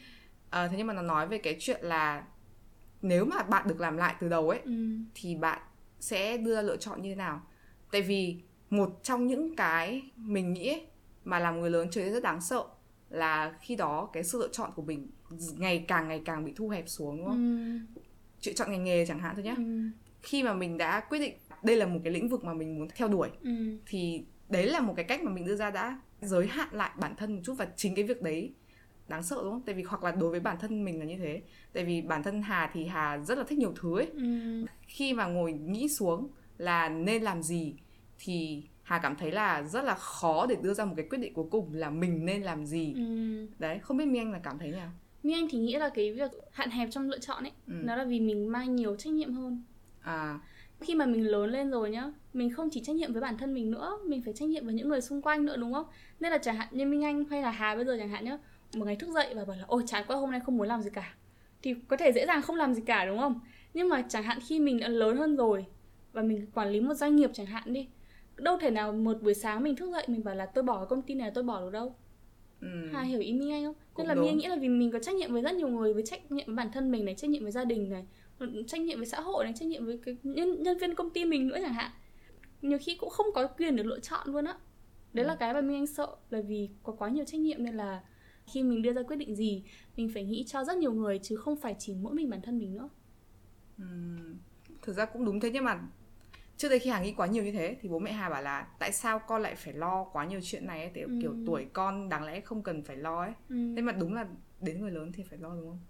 à, 0.50 0.69
thế 0.69 0.76
nhưng 0.78 0.86
mà 0.86 0.94
nó 0.94 1.03
nói 1.03 1.28
về 1.28 1.38
cái 1.38 1.56
chuyện 1.60 1.81
là 1.84 2.25
nếu 3.02 3.25
mà 3.25 3.43
bạn 3.43 3.69
được 3.69 3.81
làm 3.81 3.96
lại 3.96 4.14
từ 4.20 4.28
đầu 4.28 4.49
ấy 4.49 4.61
ừ. 4.64 4.72
thì 5.14 5.34
bạn 5.34 5.62
sẽ 6.00 6.37
đưa 6.37 6.55
ra 6.55 6.62
lựa 6.62 6.76
chọn 6.76 7.02
như 7.02 7.08
thế 7.08 7.14
nào 7.14 7.43
tại 7.93 8.02
vì 8.02 8.43
một 8.70 9.00
trong 9.02 9.26
những 9.26 9.56
cái 9.56 10.02
mình 10.17 10.52
nghĩ 10.52 10.69
ấy, 10.69 10.87
mà 11.25 11.38
làm 11.38 11.61
người 11.61 11.70
lớn 11.70 11.88
trở 11.90 12.00
nên 12.00 12.12
rất 12.12 12.23
đáng 12.23 12.40
sợ 12.40 12.64
là 13.08 13.55
khi 13.61 13.76
đó 13.76 14.11
cái 14.12 14.25
sự 14.25 14.38
lựa 14.38 14.49
chọn 14.52 14.70
của 14.75 14.82
mình 14.82 15.11
ngày 15.58 15.84
càng 15.88 16.08
ngày 16.08 16.23
càng 16.25 16.44
bị 16.44 16.52
thu 16.56 16.69
hẹp 16.69 16.84
xuống 16.88 17.16
đúng 17.16 17.26
không? 17.26 17.58
Ừ. 17.94 18.05
Chuyện 18.40 18.55
chọn 18.55 18.70
ngành 18.70 18.84
nghề 18.84 19.06
chẳng 19.06 19.19
hạn 19.19 19.34
thôi 19.34 19.44
nhá. 19.44 19.55
Ừ. 19.56 19.81
Khi 20.23 20.43
mà 20.43 20.55
mình 20.55 20.78
đã 20.78 21.00
quyết 21.00 21.19
định 21.19 21.34
đây 21.62 21.76
là 21.76 21.87
một 21.87 22.00
cái 22.05 22.12
lĩnh 22.12 22.28
vực 22.28 22.44
mà 22.44 22.55
mình 22.55 22.78
muốn 22.78 22.88
theo 22.94 23.08
đuổi 23.08 23.28
ừ. 23.43 23.50
thì 23.87 24.25
đấy 24.50 24.67
là 24.67 24.81
một 24.81 24.93
cái 24.97 25.05
cách 25.05 25.23
mà 25.23 25.32
mình 25.32 25.44
đưa 25.44 25.56
ra 25.56 25.70
đã 25.70 26.00
giới 26.20 26.47
hạn 26.47 26.69
lại 26.73 26.91
bản 26.97 27.17
thân 27.17 27.35
một 27.35 27.41
chút 27.44 27.55
và 27.55 27.69
chính 27.76 27.94
cái 27.94 28.05
việc 28.05 28.23
đấy 28.23 28.52
đáng 29.08 29.23
sợ 29.23 29.37
đúng 29.43 29.52
không? 29.52 29.62
Tại 29.67 29.75
vì 29.75 29.82
hoặc 29.82 30.05
là 30.05 30.11
đối 30.12 30.31
với 30.31 30.41
bản 30.41 30.56
thân 30.61 30.85
mình 30.85 30.99
là 30.99 31.05
như 31.05 31.17
thế. 31.19 31.43
Tại 31.73 31.85
vì 31.85 32.02
bản 32.02 32.23
thân 32.23 32.43
Hà 32.43 32.70
thì 32.73 32.87
Hà 32.87 33.19
rất 33.19 33.38
là 33.38 33.44
thích 33.44 33.58
nhiều 33.58 33.75
thứ 33.81 33.99
ấy. 33.99 34.06
Ừ. 34.06 34.67
Khi 34.87 35.14
mà 35.14 35.26
ngồi 35.26 35.52
nghĩ 35.52 35.88
xuống 35.88 36.29
là 36.58 36.88
nên 36.88 37.23
làm 37.23 37.43
gì 37.43 37.75
thì 38.19 38.62
Hà 38.82 38.99
cảm 38.99 39.17
thấy 39.17 39.32
là 39.32 39.62
rất 39.62 39.85
là 39.85 39.94
khó 39.94 40.47
để 40.47 40.56
đưa 40.62 40.75
ra 40.75 40.85
một 40.85 40.94
cái 40.97 41.06
quyết 41.11 41.19
định 41.19 41.35
cuối 41.35 41.47
cùng 41.50 41.75
là 41.75 41.91
mình 41.91 42.26
nên 42.26 42.43
làm 42.43 42.67
gì. 42.67 42.94
Ừ. 42.94 43.47
Đấy, 43.58 43.79
không 43.79 43.97
biết 43.97 44.05
Mi 44.05 44.19
Anh 44.19 44.32
là 44.32 44.41
cảm 44.43 44.58
thấy 44.58 44.70
nào? 44.70 44.91
Mi 45.23 45.32
Anh 45.32 45.49
thì 45.50 45.58
nghĩ 45.58 45.76
là 45.76 45.88
cái 45.94 46.12
việc 46.12 46.31
hạn 46.52 46.70
hẹp 46.70 46.88
trong 46.91 47.11
lựa 47.11 47.19
chọn 47.19 47.44
ấy 47.44 47.52
ừ. 47.67 47.75
nó 47.85 47.97
là 47.97 48.05
vì 48.05 48.20
mình 48.20 48.52
mang 48.52 48.76
nhiều 48.76 48.97
trách 48.97 49.12
nhiệm 49.12 49.32
hơn. 49.32 49.62
À. 50.00 50.38
Khi 50.81 50.94
mà 50.94 51.06
mình 51.06 51.27
lớn 51.27 51.50
lên 51.50 51.71
rồi 51.71 51.91
nhá, 51.91 52.12
mình 52.32 52.50
không 52.50 52.71
chỉ 52.71 52.81
trách 52.81 52.97
nhiệm 52.97 53.12
với 53.12 53.23
bản 53.23 53.38
thân 53.38 53.55
mình 53.55 53.71
nữa, 53.71 53.99
mình 54.06 54.23
phải 54.23 54.32
trách 54.32 54.49
nhiệm 54.49 54.65
với 54.65 54.75
những 54.75 54.88
người 54.88 55.00
xung 55.00 55.23
quanh 55.23 55.44
nữa 55.44 55.56
đúng 55.56 55.73
không? 55.73 55.87
Nên 56.21 56.32
là 56.32 56.38
chẳng 56.38 56.56
hạn 56.56 56.69
như 56.71 56.87
Minh 56.87 57.05
Anh 57.05 57.25
hay 57.25 57.43
là 57.43 57.50
Hà 57.50 57.77
bây 57.77 57.85
giờ 57.85 57.97
chẳng 57.99 58.09
hạn 58.09 58.25
nhá, 58.25 58.38
một 58.75 58.85
ngày 58.85 58.97
thức 58.97 59.11
dậy 59.15 59.35
và 59.35 59.44
bảo 59.44 59.56
là 59.56 59.65
ôi 59.67 59.82
chán 59.87 60.05
quá 60.09 60.17
hôm 60.17 60.31
nay 60.31 60.41
không 60.41 60.56
muốn 60.56 60.69
làm 60.69 60.82
gì 60.82 60.91
cả 60.93 61.15
thì 61.62 61.75
có 61.88 61.97
thể 61.97 62.12
dễ 62.12 62.27
dàng 62.27 62.43
không 62.43 62.56
làm 62.56 62.75
gì 62.75 62.82
cả 62.87 63.06
đúng 63.06 63.19
không 63.19 63.41
nhưng 63.75 63.88
mà 63.88 64.05
chẳng 64.09 64.23
hạn 64.23 64.38
khi 64.49 64.61
mình 64.61 64.81
đã 64.81 64.88
lớn 64.88 65.17
hơn 65.17 65.37
rồi 65.37 65.67
và 66.12 66.23
mình 66.23 66.47
quản 66.55 66.71
lý 66.71 66.81
một 66.81 66.94
doanh 66.94 67.17
nghiệp 67.17 67.31
chẳng 67.35 67.47
hạn 67.47 67.73
đi 67.73 67.88
đâu 68.37 68.59
thể 68.61 68.71
nào 68.71 68.93
một 68.93 69.23
buổi 69.23 69.35
sáng 69.35 69.62
mình 69.62 69.76
thức 69.76 69.93
dậy 69.93 70.05
mình 70.09 70.25
bảo 70.25 70.35
là 70.35 70.47
tôi 70.47 70.65
bỏ 70.65 70.85
công 70.85 71.03
ty 71.03 71.15
này 71.15 71.31
tôi 71.35 71.44
bỏ 71.44 71.61
được 71.61 71.71
đâu 71.71 71.94
ừ. 72.61 72.69
Hà 72.93 73.03
hiểu 73.03 73.21
ý 73.21 73.33
Minh 73.33 73.53
Anh 73.53 73.65
không? 73.65 73.75
Nên 73.99 74.06
là 74.06 74.15
Minh 74.15 74.29
Anh 74.29 74.38
nghĩ 74.38 74.47
là 74.47 74.56
vì 74.56 74.69
mình 74.69 74.91
có 74.91 74.99
trách 74.99 75.15
nhiệm 75.15 75.33
với 75.33 75.43
rất 75.43 75.55
nhiều 75.55 75.69
người 75.69 75.94
với 75.94 76.03
trách 76.03 76.33
nhiệm 76.33 76.47
với 76.47 76.55
bản 76.55 76.73
thân 76.73 76.91
mình 76.91 77.05
này, 77.05 77.15
trách 77.15 77.31
nhiệm 77.31 77.43
với 77.43 77.53
gia 77.53 77.65
đình 77.65 77.91
này, 77.91 78.06
trách 78.66 78.81
nhiệm 78.81 78.98
với 78.98 79.06
xã 79.06 79.20
hội 79.20 79.44
này, 79.44 79.52
trách 79.56 79.69
nhiệm 79.69 79.87
với 79.87 79.98
cái 80.04 80.16
nhân, 80.22 80.62
nhân 80.62 80.78
viên 80.78 80.94
công 80.94 81.10
ty 81.10 81.25
mình 81.25 81.48
nữa 81.48 81.58
chẳng 81.62 81.75
hạn. 81.75 81.90
Nhiều 82.62 82.78
khi 82.81 82.96
cũng 83.00 83.10
không 83.10 83.26
có 83.34 83.46
quyền 83.46 83.76
được 83.76 83.87
lựa 83.87 84.00
chọn 84.00 84.28
luôn 84.32 84.44
á. 84.44 84.54
Đấy 85.12 85.25
ừ. 85.25 85.28
là 85.28 85.37
cái 85.37 85.54
mà 85.54 85.60
Minh 85.60 85.76
Anh 85.76 85.87
sợ 85.87 86.16
là 86.31 86.40
vì 86.40 86.70
có 86.82 86.92
quá 86.92 87.08
nhiều 87.08 87.25
trách 87.25 87.40
nhiệm 87.40 87.64
nên 87.64 87.75
là 87.75 88.00
khi 88.52 88.62
mình 88.62 88.82
đưa 88.82 88.92
ra 88.92 89.02
quyết 89.02 89.16
định 89.16 89.37
gì 89.37 89.64
mình 89.96 90.10
phải 90.14 90.25
nghĩ 90.25 90.44
cho 90.46 90.64
rất 90.64 90.76
nhiều 90.76 90.92
người 90.92 91.19
chứ 91.22 91.37
không 91.37 91.56
phải 91.56 91.76
chỉ 91.78 91.94
mỗi 91.94 92.14
mình 92.14 92.31
bản 92.31 92.42
thân 92.42 92.58
mình 92.58 92.75
nữa 92.75 92.88
uhm, 93.82 94.38
thực 94.82 94.92
ra 94.92 95.04
cũng 95.04 95.25
đúng 95.25 95.40
thế 95.40 95.50
nhưng 95.50 95.64
mà 95.64 95.81
trước 96.56 96.69
đây 96.69 96.78
khi 96.78 96.90
hà 96.90 97.02
nghĩ 97.02 97.12
quá 97.12 97.26
nhiều 97.26 97.44
như 97.44 97.52
thế 97.52 97.76
thì 97.81 97.88
bố 97.88 97.98
mẹ 97.98 98.12
hà 98.12 98.28
bảo 98.28 98.42
là 98.42 98.66
tại 98.78 98.92
sao 98.92 99.19
con 99.19 99.42
lại 99.42 99.54
phải 99.54 99.75
lo 99.75 100.04
quá 100.04 100.26
nhiều 100.26 100.40
chuyện 100.42 100.66
này 100.66 100.82
ấy, 100.82 100.90
thì 100.94 101.00
ừ. 101.00 101.19
kiểu 101.22 101.34
tuổi 101.46 101.66
con 101.72 102.08
đáng 102.08 102.25
lẽ 102.25 102.40
không 102.40 102.62
cần 102.62 102.82
phải 102.82 102.96
lo 102.96 103.20
ấy 103.20 103.32
ừ. 103.48 103.56
thế 103.76 103.82
mà 103.82 103.92
đúng 103.92 104.14
là 104.14 104.26
đến 104.60 104.81
người 104.81 104.90
lớn 104.90 105.12
thì 105.12 105.22
phải 105.22 105.38
lo 105.38 105.54
đúng 105.54 105.69
không 105.69 105.81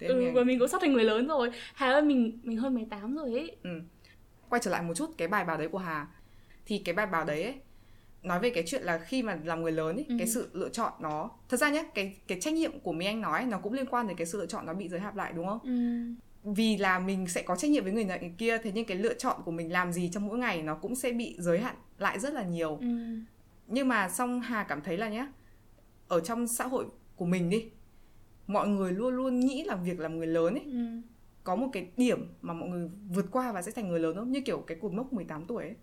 thế 0.00 0.06
ừ, 0.06 0.14
mình... 0.14 0.34
và 0.34 0.44
mình 0.44 0.58
cũng 0.58 0.68
sắp 0.68 0.80
thành 0.80 0.92
người 0.92 1.04
lớn 1.04 1.26
rồi 1.26 1.50
hà 1.74 1.92
ơi 1.92 2.02
mình 2.02 2.38
mình 2.42 2.58
hơn 2.58 2.74
18 2.74 3.16
rồi 3.16 3.32
ấy 3.32 3.56
ừ. 3.62 3.70
quay 4.48 4.60
trở 4.64 4.70
lại 4.70 4.82
một 4.82 4.94
chút 4.94 5.10
cái 5.18 5.28
bài 5.28 5.44
báo 5.44 5.58
đấy 5.58 5.68
của 5.68 5.78
hà 5.78 6.06
thì 6.66 6.78
cái 6.78 6.94
bài 6.94 7.06
báo 7.06 7.24
đấy 7.24 7.42
ấy, 7.42 7.54
nói 8.22 8.40
về 8.40 8.50
cái 8.50 8.64
chuyện 8.66 8.82
là 8.82 8.98
khi 8.98 9.22
mà 9.22 9.38
làm 9.44 9.62
người 9.62 9.72
lớn 9.72 9.96
ấy, 9.96 10.06
ừ. 10.08 10.14
cái 10.18 10.28
sự 10.28 10.48
lựa 10.52 10.68
chọn 10.68 10.92
nó 11.00 11.30
thật 11.48 11.56
ra 11.56 11.70
nhé 11.70 11.84
cái 11.94 12.16
cái 12.26 12.40
trách 12.40 12.54
nhiệm 12.54 12.80
của 12.80 12.92
mình 12.92 13.08
anh 13.08 13.20
nói 13.20 13.44
nó 13.44 13.58
cũng 13.58 13.72
liên 13.72 13.86
quan 13.86 14.08
đến 14.08 14.16
cái 14.16 14.26
sự 14.26 14.38
lựa 14.38 14.46
chọn 14.46 14.66
nó 14.66 14.74
bị 14.74 14.88
giới 14.88 15.00
hạn 15.00 15.16
lại 15.16 15.32
đúng 15.36 15.46
không 15.46 15.58
ừ. 15.64 16.50
vì 16.52 16.76
là 16.76 16.98
mình 16.98 17.28
sẽ 17.28 17.42
có 17.42 17.56
trách 17.56 17.70
nhiệm 17.70 17.84
với 17.84 17.92
người 17.92 18.04
này 18.04 18.18
người 18.20 18.34
kia 18.38 18.58
thế 18.58 18.72
nhưng 18.74 18.84
cái 18.84 18.96
lựa 18.96 19.14
chọn 19.14 19.42
của 19.44 19.50
mình 19.50 19.72
làm 19.72 19.92
gì 19.92 20.10
trong 20.12 20.26
mỗi 20.26 20.38
ngày 20.38 20.62
nó 20.62 20.74
cũng 20.74 20.96
sẽ 20.96 21.12
bị 21.12 21.36
giới 21.38 21.58
hạn 21.58 21.74
lại 21.98 22.18
rất 22.18 22.34
là 22.34 22.42
nhiều 22.42 22.76
ừ. 22.76 22.86
nhưng 23.66 23.88
mà 23.88 24.08
song 24.08 24.40
hà 24.40 24.62
cảm 24.62 24.80
thấy 24.80 24.96
là 24.96 25.08
nhé 25.08 25.26
ở 26.08 26.20
trong 26.20 26.46
xã 26.46 26.66
hội 26.66 26.86
của 27.16 27.26
mình 27.26 27.50
đi 27.50 27.70
mọi 28.52 28.68
người 28.68 28.92
luôn 28.92 29.14
luôn 29.14 29.40
nghĩ 29.40 29.64
là 29.64 29.76
việc 29.76 30.00
làm 30.00 30.18
người 30.18 30.26
lớn 30.26 30.54
ấy 30.54 30.64
ừ. 30.64 30.86
có 31.44 31.56
một 31.56 31.68
cái 31.72 31.88
điểm 31.96 32.32
mà 32.40 32.54
mọi 32.54 32.68
người 32.68 32.90
vượt 33.08 33.26
qua 33.30 33.52
và 33.52 33.62
sẽ 33.62 33.72
thành 33.72 33.88
người 33.88 34.00
lớn 34.00 34.16
không 34.16 34.32
như 34.32 34.40
kiểu 34.40 34.58
cái 34.66 34.78
cột 34.80 34.92
mốc 34.92 35.12
18 35.12 35.46
tuổi 35.46 35.62
ấy 35.64 35.74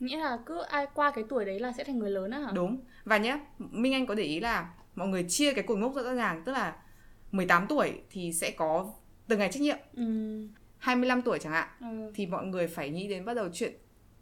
nghĩa 0.00 0.16
là 0.16 0.38
cứ 0.46 0.60
ai 0.60 0.86
qua 0.94 1.10
cái 1.10 1.24
tuổi 1.28 1.44
đấy 1.44 1.60
là 1.60 1.72
sẽ 1.72 1.84
thành 1.84 1.98
người 1.98 2.10
lớn 2.10 2.30
á 2.30 2.38
hả 2.38 2.50
đúng 2.54 2.80
và 3.04 3.18
nhé 3.18 3.40
minh 3.58 3.92
anh 3.94 4.06
có 4.06 4.14
để 4.14 4.22
ý 4.22 4.40
là 4.40 4.74
mọi 4.94 5.08
người 5.08 5.24
chia 5.28 5.52
cái 5.52 5.64
cột 5.64 5.78
mốc 5.78 5.94
rất 5.94 6.02
rõ 6.02 6.14
ràng 6.14 6.42
tức 6.44 6.52
là 6.52 6.76
18 7.32 7.66
tuổi 7.68 7.92
thì 8.10 8.32
sẽ 8.32 8.50
có 8.50 8.92
từng 9.28 9.38
ngày 9.38 9.48
trách 9.52 9.62
nhiệm 9.62 9.78
ừ. 9.96 10.02
25 10.78 11.22
tuổi 11.22 11.38
chẳng 11.38 11.52
hạn 11.52 11.68
ừ. 11.80 12.12
thì 12.14 12.26
mọi 12.26 12.46
người 12.46 12.66
phải 12.66 12.90
nghĩ 12.90 13.08
đến 13.08 13.24
bắt 13.24 13.34
đầu 13.34 13.48
chuyện 13.52 13.72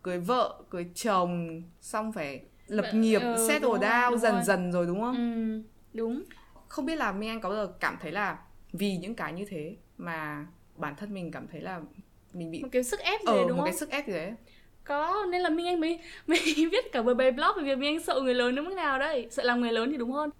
cưới 0.03 0.19
vợ 0.19 0.63
cưới 0.71 0.87
chồng 0.95 1.63
xong 1.81 2.13
phải 2.13 2.41
lập 2.67 2.83
Vậy, 2.93 3.01
nghiệp 3.01 3.21
ừ, 3.23 3.47
settle 3.49 3.69
down 3.71 4.17
dần 4.17 4.35
rồi. 4.35 4.43
dần 4.45 4.73
rồi 4.73 4.87
đúng 4.87 5.01
không 5.01 5.17
ừ, 5.17 5.63
đúng 5.93 6.23
không 6.69 6.87
biết 6.87 6.97
là 6.97 7.13
minh 7.13 7.29
anh 7.29 7.41
có 7.41 7.49
bao 7.49 7.67
giờ 7.67 7.73
cảm 7.81 7.97
thấy 8.01 8.13
là 8.13 8.39
vì 8.73 8.97
những 8.97 9.15
cái 9.15 9.33
như 9.33 9.45
thế 9.49 9.77
mà 9.99 10.47
bản 10.77 10.95
thân 10.97 11.15
mình 11.15 11.31
cảm 11.31 11.47
thấy 11.49 11.61
là 11.61 11.81
mình 12.33 12.51
bị 12.51 12.63
một 12.63 12.69
cái 12.73 12.85
sức 12.85 13.01
ép 13.01 13.21
gì 13.21 13.27
ờ, 13.27 13.45
đúng 13.49 13.49
một 13.49 13.57
không? 13.57 13.65
cái 13.65 13.75
sức 13.75 13.91
ép 13.91 14.07
gì 14.07 14.13
đấy. 14.13 14.33
Có 14.85 15.27
nên 15.31 15.41
là 15.41 15.51
minh 15.51 15.67
anh 15.67 15.81
mới 15.81 15.99
mới 16.27 16.39
viết 16.73 16.93
cả 16.93 17.03
bài 17.03 17.33
blog 17.33 17.51
về 17.57 17.63
việc 17.63 17.79
minh 17.79 17.97
anh 17.97 18.05
sợ 18.05 18.21
người 18.21 18.35
lớn 18.35 18.55
đến 18.55 18.65
mức 18.65 18.75
nào 18.75 18.99
đấy. 18.99 19.29
Sợ 19.31 19.43
làm 19.43 19.61
người 19.61 19.73
lớn 19.73 19.91
thì 19.91 19.97
đúng 19.97 20.13
hơn. 20.13 20.31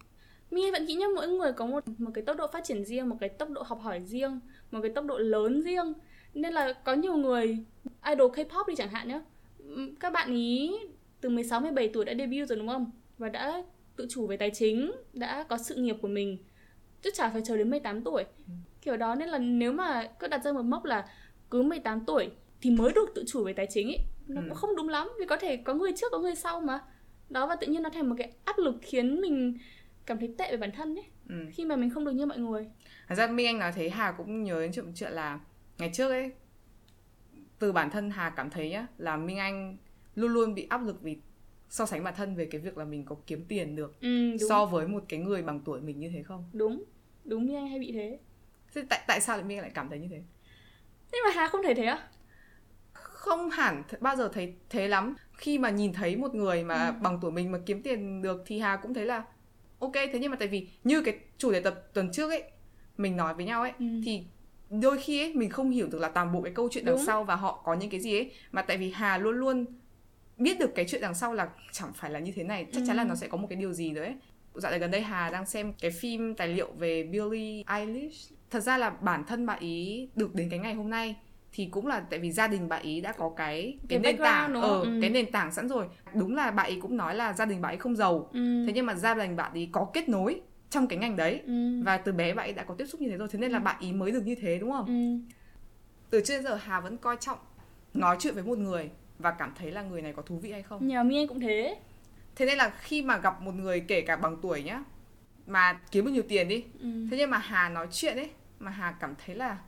Minh 0.51 0.65
anh 0.65 0.73
vẫn 0.73 0.87
nghĩ 0.87 0.95
nhá 0.95 1.07
mỗi 1.15 1.29
người 1.29 1.53
có 1.53 1.67
một 1.67 1.89
một 1.99 2.11
cái 2.15 2.25
tốc 2.25 2.37
độ 2.37 2.47
phát 2.53 2.65
triển 2.65 2.85
riêng 2.85 3.09
một 3.09 3.17
cái 3.21 3.29
tốc 3.29 3.51
độ 3.51 3.63
học 3.63 3.81
hỏi 3.83 4.01
riêng 4.05 4.41
một 4.71 4.81
cái 4.83 4.91
tốc 4.95 5.05
độ 5.05 5.19
lớn 5.19 5.63
riêng. 5.63 5.93
Nên 6.35 6.53
là 6.53 6.73
có 6.85 6.95
nhiều 6.95 7.17
người 7.17 7.59
idol 8.07 8.31
K-pop 8.31 8.65
đi 8.69 8.75
chẳng 8.77 8.91
hạn 8.91 9.09
nhá. 9.09 9.21
Các 10.01 10.13
bạn 10.13 10.35
ý 10.35 10.77
từ 11.21 11.29
16 11.29 11.61
17 11.61 11.89
tuổi 11.89 12.05
đã 12.05 12.15
debut 12.19 12.49
rồi 12.49 12.59
đúng 12.59 12.69
không? 12.69 12.91
Và 13.19 13.29
đã 13.29 13.63
tự 13.97 14.07
chủ 14.11 14.27
về 14.27 14.37
tài 14.37 14.51
chính 14.51 14.93
đã 15.13 15.47
có 15.49 15.59
sự 15.59 15.75
nghiệp 15.75 15.97
của 16.03 16.09
mình. 16.09 16.39
Chứ 17.03 17.11
chả 17.15 17.31
phải 17.31 17.43
chờ 17.45 17.57
đến 17.57 17.71
18 17.71 18.03
tuổi. 18.03 18.25
Kiểu 18.83 18.97
đó 18.97 19.15
nên 19.15 19.29
là 19.29 19.39
nếu 19.39 19.73
mà 19.73 20.09
cứ 20.19 20.27
đặt 20.29 20.45
ra 20.45 20.53
một 20.53 20.63
mốc 20.63 20.85
là 20.85 21.09
cứ 21.51 21.63
18 21.63 22.05
tuổi 22.05 22.31
thì 22.61 22.71
mới 22.71 22.93
được 22.93 23.09
tự 23.15 23.25
chủ 23.27 23.45
về 23.45 23.53
tài 23.53 23.67
chính 23.71 23.89
ấy 23.89 23.99
nó 24.29 24.41
ừ. 24.41 24.45
cũng 24.49 24.57
không 24.57 24.77
đúng 24.77 24.89
lắm 24.89 25.09
vì 25.21 25.27
có 25.27 25.37
thể 25.37 25.57
có 25.57 25.75
người 25.75 25.93
trước 25.97 26.07
có 26.13 26.19
người 26.19 26.35
sau 26.35 26.61
mà. 26.61 26.81
Đó 27.31 27.47
và 27.47 27.57
tự 27.57 27.67
nhiên 27.67 27.83
nó 27.83 27.91
thành 27.91 28.09
một 28.09 28.15
cái 28.19 28.33
áp 28.45 28.59
lực 28.59 28.75
khiến 28.83 29.21
mình 29.21 29.59
cảm 30.07 30.19
thấy 30.19 30.35
tệ 30.39 30.51
về 30.51 30.57
bản 30.57 30.73
thân 30.73 30.95
ấy 30.95 31.05
ừ. 31.29 31.35
khi 31.53 31.65
mà 31.65 31.77
mình 31.77 31.91
không 31.91 32.05
được 32.05 32.13
như 32.13 32.27
mọi 32.27 32.39
người. 32.39 32.67
Thật 33.09 33.15
ra 33.15 33.27
minh 33.27 33.47
anh 33.47 33.59
nói 33.59 33.73
thế 33.75 33.89
hà 33.89 34.13
cũng 34.13 34.45
nhớ 34.45 34.61
đến 34.61 34.73
chuyện 34.75 34.93
chuyện 34.95 35.13
là 35.13 35.41
ngày 35.79 35.91
trước 35.95 36.11
ấy 36.11 36.33
từ 37.59 37.73
bản 37.73 37.91
thân 37.91 38.11
hà 38.11 38.31
cảm 38.31 38.51
thấy 38.51 38.71
nhá 38.71 38.87
là 38.99 39.17
minh 39.17 39.39
anh 39.39 39.77
luôn 40.15 40.33
luôn 40.33 40.55
bị 40.55 40.67
áp 40.71 40.83
lực 40.83 41.03
vì 41.03 41.17
so 41.71 41.87
sánh 41.87 42.05
bản 42.05 42.15
thân 42.17 42.37
về 42.37 42.45
cái 42.47 42.61
việc 42.61 42.79
là 42.79 42.85
mình 42.85 43.05
có 43.05 43.17
kiếm 43.27 43.45
tiền 43.49 43.77
được 43.77 44.01
ừ, 44.01 44.37
so 44.49 44.67
với 44.67 44.89
một 44.89 45.05
cái 45.09 45.21
người 45.21 45.43
bằng 45.43 45.61
tuổi 45.61 45.81
mình 45.81 46.01
như 46.01 46.11
thế 46.15 46.23
không? 46.23 46.45
Đúng 46.53 46.85
đúng 47.25 47.47
minh 47.47 47.57
anh 47.57 47.69
hay 47.69 47.79
bị 47.79 47.93
thế. 47.93 48.19
Thế 48.75 48.83
tại 48.89 49.01
tại 49.07 49.21
sao 49.21 49.37
anh 49.37 49.49
lại 49.49 49.71
cảm 49.75 49.89
thấy 49.89 49.99
như 49.99 50.09
thế? 50.11 50.23
Nhưng 51.13 51.21
mà 51.25 51.31
hà 51.35 51.49
không 51.49 51.63
thể 51.63 51.75
thế 51.75 51.85
á? 51.85 52.09
Không 52.93 53.51
hẳn 53.51 53.83
bao 54.01 54.17
giờ 54.17 54.31
thấy 54.33 54.55
thế 54.71 54.89
lắm. 54.89 55.17
Khi 55.33 55.59
mà 55.59 55.71
nhìn 55.71 55.93
thấy 55.93 56.17
một 56.17 56.35
người 56.35 56.65
mà 56.65 56.87
ừ. 56.87 56.93
bằng 57.03 57.19
tuổi 57.23 57.31
mình 57.31 57.53
mà 57.53 57.59
kiếm 57.67 57.83
tiền 57.83 58.23
được 58.23 58.43
thì 58.47 58.59
hà 58.59 58.77
cũng 58.77 58.95
thấy 58.95 59.07
là 59.07 59.25
ok 59.79 59.93
thế 59.95 60.19
nhưng 60.21 60.31
mà 60.31 60.37
tại 60.37 60.49
vì 60.49 60.69
như 60.85 61.03
cái 61.03 61.19
chủ 61.39 61.53
đề 61.53 61.61
tập 61.61 61.85
tuần 61.93 62.13
trước 62.13 62.31
ấy 62.31 62.43
mình 62.97 63.17
nói 63.17 63.35
với 63.35 63.45
nhau 63.45 63.63
ấy 63.63 63.73
ừ. 63.79 63.87
thì 64.05 64.25
đôi 64.71 64.99
khi 64.99 65.21
ấy 65.21 65.35
mình 65.35 65.51
không 65.51 65.71
hiểu 65.71 65.89
được 65.89 65.99
là 65.99 66.09
toàn 66.09 66.33
bộ 66.33 66.43
cái 66.43 66.53
câu 66.55 66.69
chuyện 66.71 66.85
đằng 66.85 66.95
Đúng. 66.95 67.05
sau 67.05 67.25
và 67.25 67.37
họ 67.37 67.63
có 67.65 67.75
những 67.75 67.91
cái 67.91 68.01
gì 68.01 68.17
ấy. 68.17 68.33
Mà 68.53 68.63
tại 68.63 68.77
vì 68.77 68.91
hà 68.91 69.19
luôn 69.19 69.37
luôn 69.37 69.65
biết 70.37 70.59
được 70.59 70.75
cái 70.75 70.85
chuyện 70.89 71.01
đằng 71.01 71.15
sau 71.15 71.35
là 71.35 71.49
chẳng 71.73 71.93
phải 71.95 72.11
là 72.11 72.19
như 72.19 72.33
thế 72.33 72.45
này 72.45 72.67
chắc 72.73 72.81
ừ. 72.81 72.87
chắn 72.87 72.97
là 72.97 73.05
nó 73.05 73.15
ừ. 73.15 73.17
sẽ 73.17 73.29
có 73.29 73.37
một 73.37 73.47
cái 73.51 73.57
điều 73.57 73.73
gì 73.73 73.91
đấy 73.91 74.15
dạo 74.55 74.71
này 74.71 74.79
gần 74.79 74.91
đây 74.91 75.01
hà 75.01 75.31
đang 75.31 75.47
xem 75.47 75.73
cái 75.81 75.91
phim 75.91 76.35
tài 76.35 76.49
liệu 76.49 76.73
về 76.79 77.03
Billie 77.03 77.63
Eilish 77.67 78.33
thật 78.51 78.61
ra 78.61 78.79
là 78.79 78.91
bản 78.91 79.25
thân 79.25 79.47
bạn 79.47 79.59
ý 79.61 80.09
được 80.17 80.35
đến 80.35 80.51
cái 80.51 80.59
ngày 80.59 80.75
hôm 80.75 80.91
nay 80.91 81.17
thì 81.53 81.69
cũng 81.71 81.87
là 81.87 82.01
tại 82.01 82.19
vì 82.19 82.33
gia 82.33 82.49
đình 82.49 82.69
bà 82.69 82.77
ý 82.77 83.01
đã 83.01 83.13
có 83.13 83.33
cái 83.37 83.79
cái, 83.89 83.99
cái 84.03 84.13
nền 84.13 84.17
tảng 84.17 84.55
ở 84.55 84.61
ờ, 84.61 84.81
ừ. 84.81 84.99
cái 85.01 85.11
nền 85.11 85.33
tảng 85.33 85.53
sẵn 85.53 85.69
rồi 85.69 85.87
đúng 86.15 86.37
là 86.37 86.51
bà 86.51 86.63
ý 86.63 86.81
cũng 86.81 86.97
nói 86.97 87.15
là 87.15 87.33
gia 87.33 87.45
đình 87.45 87.61
bà 87.61 87.69
ấy 87.69 87.77
không 87.77 87.97
giàu 87.97 88.29
ừ. 88.33 88.65
thế 88.67 88.73
nhưng 88.75 88.87
mà 88.87 88.95
gia 88.95 89.15
đình 89.15 89.37
bà 89.37 89.51
ý 89.55 89.69
có 89.73 89.91
kết 89.93 90.09
nối 90.09 90.41
trong 90.71 90.87
cái 90.87 90.99
ngành 90.99 91.17
đấy 91.17 91.41
ừ. 91.47 91.83
và 91.83 91.97
từ 91.97 92.13
bé 92.13 92.35
bà 92.35 92.43
ấy 92.43 92.53
đã 92.53 92.65
có 92.65 92.75
tiếp 92.75 92.87
xúc 92.87 93.01
như 93.01 93.11
thế 93.11 93.17
rồi 93.17 93.29
thế 93.31 93.39
nên 93.39 93.53
là 93.53 93.59
ừ. 93.59 93.63
bà 93.65 93.77
ý 93.81 93.93
mới 93.93 94.13
được 94.13 94.23
như 94.27 94.35
thế 94.35 94.59
đúng 94.59 94.73
không 94.73 94.87
ừ. 94.87 95.33
từ 96.11 96.21
trước 96.21 96.35
đến 96.35 96.43
giờ 96.45 96.55
hà 96.55 96.81
vẫn 96.81 96.97
coi 96.97 97.17
trọng 97.21 97.39
nói 97.95 98.17
chuyện 98.21 98.35
với 98.35 98.45
một 98.45 98.59
người 98.59 98.91
và 99.19 99.31
cảm 99.31 99.53
thấy 99.59 99.71
là 99.71 99.83
người 99.83 100.03
này 100.03 100.13
có 100.13 100.23
thú 100.23 100.39
vị 100.39 100.53
hay 100.53 100.63
không 100.63 100.87
nhà 100.87 101.03
mi 101.03 101.27
cũng 101.27 101.41
thế 101.41 101.77
thế 102.37 102.47
nên 102.47 102.59
là 102.59 102.71
khi 102.81 103.03
mà 103.03 103.19
gặp 103.19 103.43
một 103.43 103.55
người 103.55 103.81
kể 103.81 104.01
cả 104.01 104.17
bằng 104.17 104.37
tuổi 104.43 104.63
nhá 104.63 104.85
mà 105.47 105.81
kiếm 105.91 106.05
được 106.05 106.11
nhiều 106.11 106.23
tiền 106.29 106.49
đi 106.49 106.65
ừ. 106.81 106.89
thế 107.11 107.17
nhưng 107.17 107.31
mà 107.31 107.39
hà 107.39 107.69
nói 107.69 107.89
chuyện 107.93 108.17
ấy 108.17 108.31
mà 108.59 108.71
hà 108.71 108.93
cảm 109.01 109.15
thấy 109.27 109.37
là 109.37 109.59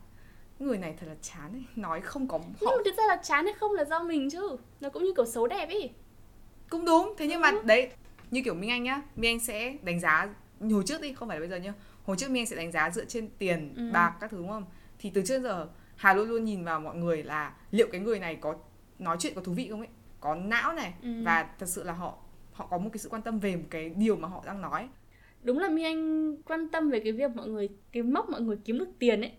người 0.59 0.79
này 0.79 0.95
thật 1.01 1.07
là 1.07 1.15
chán 1.23 1.53
ấy 1.53 1.65
nói 1.77 2.01
không 2.01 2.29
có 2.29 2.39
họ... 2.39 2.45
nhưng 2.61 2.71
mà 2.77 2.83
thực 2.85 2.97
ra 2.97 3.03
là 3.09 3.17
chán 3.23 3.45
hay 3.45 3.55
không 3.55 3.73
là 3.73 3.85
do 3.85 4.03
mình 4.03 4.31
chứ 4.31 4.57
nó 4.81 4.89
cũng 4.89 5.05
như 5.05 5.13
kiểu 5.17 5.27
xấu 5.27 5.47
đẹp 5.47 5.69
ấy 5.69 5.91
cũng 6.71 6.85
đúng 6.85 7.15
thế 7.19 7.27
nhưng 7.27 7.43
ừ. 7.43 7.53
mà 7.53 7.53
đấy 7.65 7.91
như 8.31 8.43
kiểu 8.43 8.55
minh 8.55 8.71
anh 8.71 8.83
nhá 8.83 9.03
minh 9.17 9.31
anh 9.31 9.41
sẽ 9.41 9.77
đánh 9.83 10.01
giá 10.01 10.29
hồi 10.61 10.83
trước 10.87 11.01
đi 11.01 11.13
không 11.13 11.29
phải 11.29 11.37
là 11.37 11.41
bây 11.41 11.49
giờ 11.49 11.57
nhá 11.57 11.73
hồi 12.05 12.17
trước 12.17 12.31
minh 12.31 12.41
anh 12.41 12.47
sẽ 12.47 12.57
đánh 12.57 12.73
giá 12.73 12.91
dựa 12.91 13.05
trên 13.05 13.29
tiền 13.39 13.75
ừ. 13.77 13.91
bạc 13.93 14.15
các 14.21 14.31
thứ 14.31 14.37
đúng 14.37 14.49
không 14.49 14.65
thì 14.99 15.11
từ 15.11 15.23
trước 15.23 15.35
đến 15.35 15.43
giờ 15.43 15.69
hà 15.97 16.15
luôn 16.15 16.29
luôn 16.29 16.45
nhìn 16.45 16.65
vào 16.65 16.81
mọi 16.81 16.97
người 16.97 17.23
là 17.23 17.53
liệu 17.71 17.89
cái 17.93 18.01
người 18.01 18.19
này 18.19 18.37
có 18.41 18.55
nói 18.99 19.17
chuyện 19.21 19.35
có 19.35 19.41
thú 19.41 19.53
vị 19.53 19.69
không 19.71 19.81
ấy 19.81 19.89
có 20.21 20.35
não 20.35 20.73
này 20.73 20.95
ừ. 21.03 21.09
và 21.25 21.49
thật 21.59 21.67
sự 21.67 21.85
là 21.85 21.93
họ 21.93 22.15
họ 22.53 22.67
có 22.71 22.79
một 22.79 22.91
cái 22.93 22.99
sự 22.99 23.09
quan 23.09 23.23
tâm 23.23 23.39
về 23.39 23.57
một 23.57 23.67
cái 23.71 23.89
điều 23.89 24.17
mà 24.17 24.29
họ 24.29 24.43
đang 24.47 24.63
nói. 24.63 24.89
Đúng 25.43 25.59
là 25.59 25.69
mi 25.69 25.83
anh 25.83 26.37
quan 26.43 26.69
tâm 26.69 26.91
về 26.91 27.01
cái 27.01 27.13
việc 27.13 27.37
mọi 27.37 27.49
người 27.49 27.69
cái 27.93 28.03
mốc 28.03 28.29
mọi 28.31 28.41
người 28.41 28.57
kiếm 28.65 28.79
được 28.79 28.89
tiền 28.99 29.21
ấy. 29.21 29.33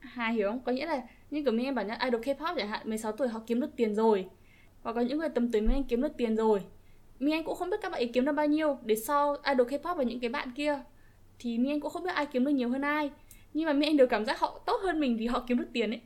Hà 0.00 0.28
hiểu 0.28 0.50
không? 0.50 0.60
Có 0.60 0.72
nghĩa 0.72 0.86
là 0.86 1.02
như 1.30 1.42
kiểu 1.42 1.52
mình 1.52 1.66
em 1.66 1.74
bảo 1.74 1.84
nhá, 1.84 1.98
idol 2.04 2.20
K-pop 2.20 2.56
chẳng 2.56 2.68
hạn 2.68 2.88
16 2.88 3.12
tuổi 3.12 3.28
họ 3.28 3.40
kiếm 3.46 3.60
được 3.60 3.70
tiền 3.76 3.94
rồi. 3.94 4.28
Và 4.82 4.92
có 4.92 5.00
những 5.00 5.18
người 5.18 5.28
tầm 5.28 5.52
tuổi 5.52 5.60
mình 5.60 5.70
anh 5.70 5.84
kiếm 5.84 6.02
được 6.02 6.16
tiền 6.16 6.36
rồi. 6.36 6.60
Mi 7.18 7.32
Anh 7.32 7.44
cũng 7.44 7.54
không 7.54 7.70
biết 7.70 7.76
các 7.82 7.92
bạn 7.92 8.00
ấy 8.00 8.10
kiếm 8.12 8.24
được 8.24 8.32
bao 8.32 8.46
nhiêu 8.46 8.78
Để 8.84 8.96
so 8.96 9.36
idol 9.44 9.66
K-pop 9.66 9.94
và 9.94 10.02
những 10.02 10.20
cái 10.20 10.30
bạn 10.30 10.50
kia. 10.56 10.80
Thì 11.38 11.58
Mi 11.58 11.70
Anh 11.70 11.80
cũng 11.80 11.90
không 11.90 12.04
biết 12.04 12.14
ai 12.14 12.26
kiếm 12.26 12.44
được 12.44 12.50
nhiều 12.50 12.68
hơn 12.68 12.82
ai. 12.82 13.10
Nhưng 13.54 13.66
mà 13.66 13.72
Mi 13.72 13.86
Anh 13.86 13.96
đều 13.96 14.06
cảm 14.06 14.24
giác 14.24 14.40
họ 14.40 14.60
tốt 14.66 14.80
hơn 14.82 15.00
mình 15.00 15.16
vì 15.16 15.26
họ 15.26 15.44
kiếm 15.48 15.58
được 15.58 15.68
tiền 15.72 15.90
ấy 15.90 16.00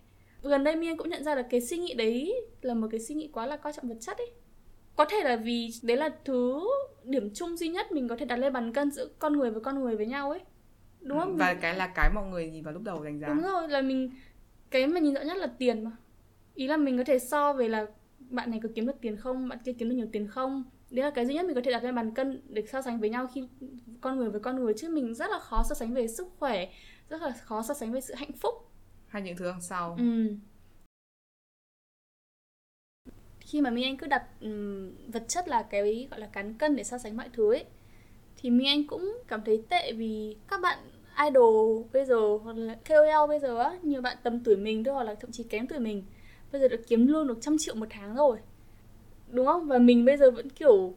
Gần 0.45 0.65
đây 0.65 0.77
Mi 0.77 0.87
Anh 0.87 0.97
cũng 0.97 1.09
nhận 1.09 1.25
ra 1.25 1.35
là 1.35 1.43
cái 1.43 1.61
suy 1.61 1.77
nghĩ 1.77 1.95
đấy 1.95 2.35
Là 2.63 2.75
một 2.75 2.87
cái 2.91 3.01
suy 3.01 3.15
nghĩ 3.15 3.29
quá 3.33 3.47
là 3.47 3.57
coi 3.57 3.73
trọng 3.73 3.89
vật 3.89 3.97
chất 4.01 4.19
ấy. 4.19 4.33
Có 4.97 5.05
thể 5.05 5.21
là 5.25 5.37
vì 5.37 5.71
đấy 5.83 5.97
là 5.97 6.11
thứ 6.25 6.61
điểm 7.05 7.31
chung 7.35 7.57
duy 7.57 7.69
nhất 7.69 7.93
mình 7.93 8.09
có 8.09 8.17
thể 8.17 8.27
đặt 8.27 8.37
lên 8.37 8.53
bàn 8.53 8.73
cân 8.73 8.91
giữa 8.91 9.09
con 9.19 9.33
người 9.33 9.51
với 9.51 9.61
con 9.61 9.81
người 9.81 9.97
với 9.97 10.07
nhau 10.07 10.31
ấy. 10.31 10.41
Đúng 11.01 11.19
không? 11.19 11.37
Và 11.37 11.55
cái 11.55 11.75
là 11.75 11.87
cái 11.87 12.11
mọi 12.15 12.27
người 12.27 12.51
nhìn 12.51 12.65
vào 12.65 12.75
lúc 12.75 12.83
đầu 12.83 13.05
đánh 13.05 13.19
giá. 13.19 13.29
Đúng 13.29 13.43
rồi 13.43 13.69
là 13.69 13.81
mình 13.81 14.11
cái 14.71 14.87
mà 14.87 15.01
nhìn 15.01 15.15
rõ 15.15 15.21
nhất 15.21 15.37
là 15.37 15.47
tiền 15.47 15.85
mà. 15.85 15.91
Ý 16.55 16.67
là 16.67 16.77
mình 16.77 16.99
có 16.99 17.05
thể 17.05 17.19
so 17.19 17.53
về 17.53 17.69
là 17.69 17.87
bạn 18.19 18.51
này 18.51 18.61
có 18.63 18.69
kiếm 18.75 18.87
được 18.87 19.01
tiền 19.01 19.17
không 19.17 19.49
bạn 19.49 19.59
kia 19.65 19.73
kiếm 19.73 19.89
được 19.89 19.97
nhiều 19.97 20.09
tiền 20.13 20.29
không. 20.29 20.65
Đấy 20.91 21.05
là 21.05 21.11
cái 21.11 21.27
duy 21.27 21.35
nhất 21.35 21.47
mình 21.47 21.55
có 21.55 21.61
thể 21.65 21.71
đặt 21.71 21.85
lên 21.85 21.95
bàn 21.95 22.15
cân 22.15 22.43
để 22.49 22.63
so 22.67 22.83
sánh 22.83 23.01
với 23.01 23.11
nhau 23.11 23.27
khi 23.35 23.49
con 24.01 24.17
người 24.17 24.31
với 24.31 24.41
con 24.41 24.57
người 24.57 24.75
chứ 24.77 24.89
mình 24.89 25.15
rất 25.15 25.31
là 25.31 25.39
khó 25.39 25.63
so 25.69 25.75
sánh 25.75 25.95
về 25.95 26.09
sức 26.09 26.27
khỏe 26.39 26.69
rất 27.09 27.23
là 27.23 27.31
khó 27.31 27.63
so 27.63 27.75
sánh 27.75 27.93
về 27.93 28.01
sự 28.01 28.15
hạnh 28.15 28.33
phúc 28.33 28.55
hay 29.15 29.23
những 29.23 29.37
thứ 29.37 29.45
đằng 29.45 29.61
sau. 29.61 29.97
Ừ. 29.99 30.37
khi 33.41 33.61
mà 33.61 33.71
Minh 33.71 33.85
Anh 33.85 33.97
cứ 33.97 34.07
đặt 34.07 34.25
um, 34.41 34.91
vật 35.13 35.23
chất 35.29 35.49
là 35.49 35.63
cái 35.63 36.09
gọi 36.11 36.21
là 36.21 36.27
cán 36.27 36.55
cân 36.55 36.77
để 36.77 36.85
so 36.85 36.99
sánh 36.99 37.17
mọi 37.17 37.29
thứ 37.33 37.53
ấy 37.53 37.65
thì 38.37 38.51
Minh 38.51 38.67
Anh 38.67 38.87
cũng 38.87 39.19
cảm 39.29 39.43
thấy 39.45 39.63
tệ 39.69 39.93
vì 39.93 40.37
các 40.49 40.61
bạn 40.61 40.79
idol 41.27 41.83
bây 41.93 42.05
giờ 42.05 42.39
hoặc 42.43 42.57
là 42.57 42.77
KOL 42.89 43.29
bây 43.29 43.39
giờ 43.39 43.59
á 43.59 43.79
nhiều 43.83 44.01
bạn 44.03 44.17
tầm 44.23 44.45
tuổi 44.45 44.57
mình 44.57 44.85
thôi 44.85 44.95
hoặc 44.95 45.05
là 45.05 45.15
thậm 45.15 45.33
chí 45.33 45.43
kém 45.43 45.67
tuổi 45.67 45.79
mình 45.79 46.05
bây 46.53 46.61
giờ 46.61 46.69
được 46.69 46.81
kiếm 46.89 47.07
lương 47.07 47.27
được 47.27 47.39
trăm 47.41 47.57
triệu 47.59 47.75
một 47.75 47.87
tháng 47.91 48.15
rồi. 48.15 48.39
Đúng 49.31 49.47
không? 49.47 49.69
Và 49.69 49.79
mình 49.79 50.05
bây 50.05 50.17
giờ 50.17 50.31
vẫn 50.31 50.51
kiểu 50.51 50.95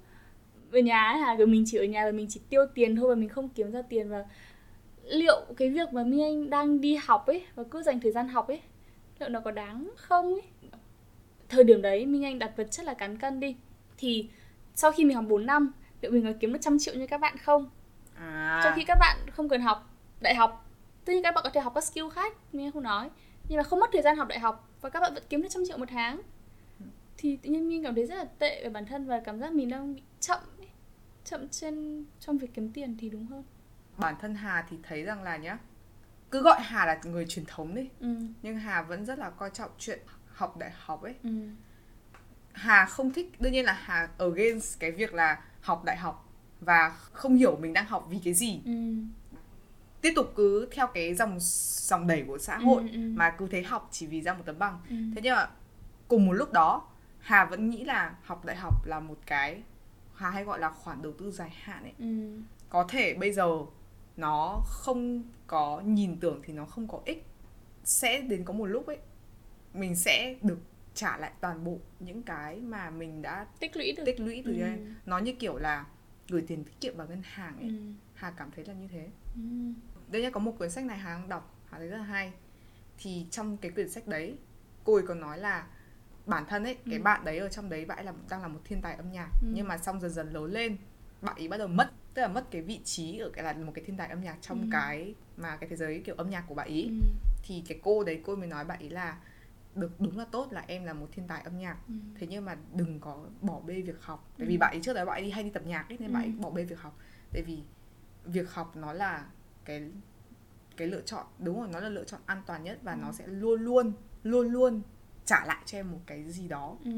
ở 0.72 0.80
nhà 0.80 1.04
ấy 1.04 1.18
hả? 1.20 1.38
Mình 1.48 1.64
chỉ 1.68 1.78
ở 1.78 1.84
nhà 1.84 2.06
và 2.06 2.12
mình 2.12 2.28
chỉ 2.30 2.42
tiêu 2.50 2.62
tiền 2.76 2.96
thôi 2.96 3.10
và 3.10 3.16
mình 3.16 3.30
không 3.30 3.50
kiếm 3.50 3.72
ra 3.72 3.82
tiền. 3.82 4.10
Và 4.10 4.26
liệu 5.08 5.46
cái 5.58 5.70
việc 5.70 5.94
mà 5.94 6.04
mi 6.04 6.22
anh 6.22 6.50
đang 6.50 6.82
đi 6.82 6.96
học 6.96 7.28
ấy 7.28 7.46
và 7.56 7.64
cứ 7.72 7.82
dành 7.82 8.00
thời 8.00 8.12
gian 8.12 8.28
học 8.28 8.48
ấy 8.48 8.62
liệu 9.20 9.30
nó 9.30 9.40
có 9.40 9.52
đáng 9.52 9.90
không 9.96 10.34
ấy? 10.34 10.44
Thời 11.50 11.64
điểm 11.64 11.82
đấy 11.82 12.06
minh 12.06 12.26
anh 12.26 12.40
đặt 12.40 12.52
vật 12.58 12.68
chất 12.72 12.86
là 12.86 12.94
cán 12.94 13.18
cân 13.18 13.40
đi. 13.40 13.56
Thì 13.98 14.30
sau 14.76 14.92
khi 14.92 15.06
mình 15.06 15.16
học 15.16 15.26
4 15.28 15.46
năm 15.46 15.72
liệu 16.02 16.12
mình 16.12 16.24
có 16.24 16.32
kiếm 16.40 16.54
được 16.54 16.60
trăm 16.62 16.80
triệu 16.80 16.96
như 16.96 17.08
các 17.08 17.22
bạn 17.22 17.38
không? 17.38 17.70
À. 18.16 18.62
trong 18.64 18.74
khi 18.76 18.84
các 18.84 18.98
bạn 19.00 19.18
không 19.32 19.50
cần 19.50 19.62
học 19.62 19.90
đại 20.22 20.36
học 20.36 20.66
tất 21.06 21.14
nhiên 21.14 21.24
các 21.24 21.36
bạn 21.36 21.44
có 21.44 21.50
thể 21.50 21.62
học 21.62 21.74
các 21.76 21.84
skill 21.84 22.10
khác 22.10 22.34
anh 22.54 22.72
không 22.72 22.84
nói. 22.84 23.10
Nhưng 23.50 23.58
mà 23.58 23.64
không 23.64 23.80
mất 23.80 23.90
thời 23.94 24.02
gian 24.02 24.18
học 24.18 24.28
đại 24.28 24.40
học 24.40 24.70
và 24.82 24.90
các 24.90 25.00
bạn 25.00 25.14
vẫn 25.14 25.24
kiếm 25.30 25.42
được 25.42 25.50
trăm 25.52 25.64
triệu 25.68 25.78
một 25.78 25.90
tháng. 25.90 26.22
Thì 27.18 27.36
tự 27.36 27.50
nhiên 27.50 27.70
mình 27.70 27.84
cảm 27.84 27.96
thấy 27.96 28.06
rất 28.06 28.16
là 28.16 28.26
tệ 28.40 28.64
về 28.64 28.70
bản 28.70 28.86
thân 28.86 29.06
và 29.06 29.20
cảm 29.20 29.40
giác 29.40 29.54
mình 29.54 29.70
đang 29.70 29.96
bị 29.96 30.02
chậm 30.20 30.40
ấy. 30.58 30.68
chậm 31.26 31.48
trên 31.50 32.06
trong 32.20 32.38
việc 32.38 32.54
kiếm 32.54 32.72
tiền 32.74 32.98
thì 33.00 33.10
đúng 33.10 33.26
hơn 33.26 33.44
bản 33.98 34.16
thân 34.22 34.36
Hà 34.36 34.66
thì 34.70 34.78
thấy 34.84 35.04
rằng 35.04 35.24
là 35.24 35.38
nhá 35.38 35.58
cứ 36.32 36.42
gọi 36.42 36.62
Hà 36.62 36.86
là 36.86 37.00
người 37.04 37.26
truyền 37.26 37.46
thống 37.46 37.76
đi 37.76 37.90
ừ. 38.00 38.16
nhưng 38.42 38.58
Hà 38.58 38.82
vẫn 38.82 39.06
rất 39.06 39.20
là 39.20 39.30
coi 39.30 39.50
trọng 39.50 39.72
chuyện 39.78 40.00
học 40.34 40.58
đại 40.58 40.72
học 40.76 41.04
ấy 41.04 41.16
ừ. 41.24 41.30
Hà 42.54 42.86
không 42.86 43.14
thích 43.14 43.42
đương 43.42 43.54
nhiên 43.54 43.66
là 43.66 43.74
Hà 43.74 44.10
against 44.18 44.80
cái 44.80 44.92
việc 44.92 45.14
là 45.14 45.42
học 45.62 45.84
đại 45.86 45.98
học 45.98 46.30
và 46.60 46.90
không 46.90 47.36
hiểu 47.36 47.56
mình 47.56 47.74
đang 47.74 47.86
học 47.86 48.08
vì 48.10 48.20
cái 48.24 48.34
gì 48.34 48.62
ừ. 48.66 48.72
tiếp 50.02 50.14
tục 50.16 50.34
cứ 50.36 50.70
theo 50.72 50.88
cái 50.88 51.14
dòng 51.14 51.38
dòng 51.40 52.08
đẩy 52.08 52.24
của 52.28 52.38
xã 52.38 52.58
hội 52.58 52.82
ừ, 52.82 52.90
ừ. 52.92 53.00
mà 53.00 53.30
cứ 53.30 53.48
thế 53.48 53.64
học 53.64 53.90
chỉ 53.92 54.08
vì 54.08 54.22
ra 54.22 54.34
một 54.34 54.44
tấm 54.46 54.60
bằng 54.60 54.80
ừ. 54.90 54.96
thế 55.16 55.22
nhưng 55.24 55.36
mà 55.36 55.50
cùng 56.08 56.26
một 56.26 56.34
lúc 56.34 56.54
đó 56.54 56.88
Hà 57.20 57.46
vẫn 57.46 57.70
nghĩ 57.70 57.84
là 57.84 58.16
học 58.24 58.46
đại 58.46 58.56
học 58.56 58.86
là 58.86 59.00
một 59.00 59.18
cái 59.26 59.62
Hà 60.18 60.30
hay 60.30 60.44
gọi 60.44 60.60
là 60.60 60.70
khoản 60.70 61.02
đầu 61.02 61.14
tư 61.20 61.32
dài 61.32 61.50
hạn 61.62 61.84
ấy. 61.84 61.94
Ừ. 62.00 62.42
Có 62.70 62.86
thể 62.90 63.14
bây 63.14 63.32
giờ 63.32 63.48
nó 64.18 64.62
không 64.66 65.24
có 65.48 65.82
nhìn 65.82 66.20
tưởng 66.20 66.42
thì 66.44 66.54
nó 66.54 66.66
không 66.66 66.88
có 66.88 67.02
ích. 67.06 67.26
Sẽ 67.84 68.22
đến 68.22 68.44
có 68.44 68.54
một 68.54 68.66
lúc 68.66 68.88
ấy 68.88 68.98
mình 69.74 69.96
sẽ 69.96 70.36
được 70.42 70.60
trả 70.94 71.18
lại 71.18 71.32
toàn 71.42 71.64
bộ 71.64 71.78
những 72.00 72.24
cái 72.24 72.56
mà 72.62 72.90
mình 72.90 73.22
đã 73.22 73.46
tích 73.60 73.78
lũy 73.78 73.94
được. 73.98 74.04
tích 74.06 74.20
lũy 74.20 74.44
từ 74.46 74.54
ừ. 74.54 74.60
đây. 74.60 74.80
Nó 75.06 75.18
như 75.18 75.34
kiểu 75.34 75.58
là 75.58 75.86
gửi 76.30 76.44
tiền 76.48 76.64
tiết 76.64 76.80
kiệm 76.82 76.98
vào 76.98 77.08
ngân 77.08 77.22
hàng 77.24 77.58
ấy. 77.60 77.70
Ừ. 77.70 77.76
Hà 78.14 78.32
cảm 78.32 78.52
thấy 78.56 78.66
là 78.66 78.74
như 78.74 78.88
thế. 78.88 79.08
Ừ. 79.36 79.42
Đây 80.12 80.22
nhá 80.22 80.30
có 80.30 80.40
một 80.40 80.56
cuốn 80.60 80.70
sách 80.70 80.86
này 80.86 80.98
Hà 80.98 81.14
đang 81.14 81.30
đọc, 81.30 81.56
Hà 81.70 81.78
thấy 81.78 81.88
rất 81.88 81.98
là 81.98 82.04
hay. 82.04 82.34
Thì 82.98 83.26
trong 83.32 83.58
cái 83.58 83.72
quyển 83.72 83.90
sách 83.90 84.08
đấy, 84.08 84.38
cô 84.84 84.94
ấy 84.94 85.04
còn 85.08 85.20
nói 85.20 85.38
là 85.38 85.68
bản 86.26 86.46
thân 86.46 86.64
ấy 86.64 86.78
ừ. 86.86 86.90
cái 86.90 87.00
bạn 87.00 87.26
đấy 87.26 87.38
ở 87.38 87.50
trong 87.50 87.70
đấy 87.70 87.86
bạn 87.86 87.98
ấy 87.98 88.06
là 88.06 88.14
đang 88.30 88.42
là 88.42 88.48
một 88.48 88.60
thiên 88.66 88.82
tài 88.82 88.96
âm 88.96 89.12
nhạc 89.12 89.30
ừ. 89.42 89.48
nhưng 89.54 89.68
mà 89.68 89.78
xong 89.78 90.02
dần 90.02 90.12
dần 90.12 90.34
lớn 90.34 90.52
lên 90.52 90.78
bạn 91.22 91.36
ấy 91.36 91.48
bắt 91.48 91.58
đầu 91.58 91.68
mất 91.68 91.92
tức 92.18 92.22
là 92.22 92.28
mất 92.28 92.52
cái 92.52 92.62
vị 92.62 92.80
trí 92.84 93.18
ở 93.18 93.30
cái 93.30 93.44
là 93.44 93.54
một 93.54 93.72
cái 93.76 93.84
thiên 93.86 93.98
tài 93.98 94.08
âm 94.08 94.22
nhạc 94.22 94.38
trong 94.42 94.62
ừ. 94.62 94.68
cái 94.72 95.16
mà 95.38 95.56
cái 95.56 95.70
thế 95.70 95.76
giới 95.76 96.02
kiểu 96.06 96.16
âm 96.16 96.30
nhạc 96.30 96.44
của 96.48 96.56
bạn 96.56 96.68
ấy 96.68 96.84
ừ. 96.84 97.08
thì 97.44 97.64
cái 97.68 97.80
cô 97.84 98.04
đấy 98.04 98.22
cô 98.26 98.36
mới 98.36 98.48
nói 98.48 98.66
bạn 98.66 98.80
ấy 98.80 98.90
là 98.90 99.18
được 99.76 99.92
đúng 100.02 100.18
là 100.18 100.26
tốt 100.32 100.48
là 100.52 100.64
em 100.68 100.86
là 100.86 100.94
một 100.94 101.08
thiên 101.12 101.28
tài 101.28 101.42
âm 101.42 101.58
nhạc 101.58 101.78
ừ. 101.88 101.94
thế 102.20 102.28
nhưng 102.30 102.46
mà 102.46 102.58
đừng 102.74 103.00
có 103.00 103.26
bỏ 103.42 103.60
bê 103.60 103.82
việc 103.82 104.02
học 104.02 104.32
tại 104.38 104.48
ừ. 104.48 104.50
vì 104.50 104.58
bạn 104.58 104.74
ấy 104.74 104.82
trước 104.82 104.94
đấy 104.94 105.06
bạn 105.06 105.16
ấy 105.16 105.22
đi 105.22 105.30
hay 105.30 105.44
đi 105.44 105.50
tập 105.50 105.64
nhạc 105.66 105.90
ấy 105.90 105.98
nên 106.00 106.10
ừ. 106.10 106.14
bạn 106.14 106.24
ấy 106.24 106.32
bỏ 106.32 106.50
bê 106.50 106.64
việc 106.64 106.80
học 106.80 107.00
tại 107.34 107.42
vì 107.42 107.60
việc 108.26 108.52
học 108.52 108.76
nó 108.76 108.94
là 108.94 109.26
cái 109.66 109.92
cái 110.78 110.88
lựa 110.88 111.02
chọn 111.02 111.26
đúng 111.40 111.60
rồi 111.60 111.70
nó 111.74 111.80
là 111.80 111.90
lựa 111.90 112.04
chọn 112.04 112.22
an 112.26 112.42
toàn 112.46 112.64
nhất 112.64 112.80
và 112.84 112.94
ừ. 112.94 113.00
nó 113.02 113.12
sẽ 113.12 113.28
luôn 113.28 113.62
luôn 113.62 113.94
luôn 114.24 114.52
luôn 114.52 114.82
trả 115.26 115.46
lại 115.46 115.64
cho 115.66 115.78
em 115.78 115.92
một 115.92 116.02
cái 116.06 116.24
gì 116.24 116.48
đó 116.48 116.78
ừ. 116.84 116.92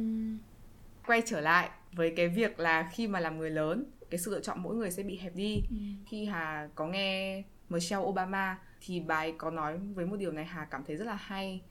quay 1.06 1.22
trở 1.26 1.42
lại 1.42 1.70
với 1.92 2.14
cái 2.16 2.28
việc 2.28 2.60
là 2.60 2.90
khi 2.94 3.08
mà 3.08 3.20
làm 3.20 3.38
người 3.38 3.50
lớn 3.50 3.86
cái 4.10 4.20
sự 4.20 4.32
lựa 4.32 4.40
chọn 4.40 4.64
mỗi 4.64 4.76
người 4.76 4.92
sẽ 4.92 5.04
bị 5.04 5.18
hẹp 5.18 5.36
đi 5.36 5.64
ừ. 5.70 5.76
khi 6.06 6.26
hà 6.26 6.70
có 6.76 6.88
nghe 6.88 7.44
Michelle 7.70 8.06
Obama 8.06 8.60
thì 8.82 9.00
bà 9.00 9.16
ấy 9.16 9.34
có 9.38 9.52
nói 9.52 9.78
với 9.78 10.06
một 10.06 10.16
điều 10.16 10.32
này 10.32 10.46
hà 10.46 10.66
cảm 10.66 10.84
thấy 10.88 10.96
rất 10.96 11.06
là 11.06 11.16
hay 11.16 11.62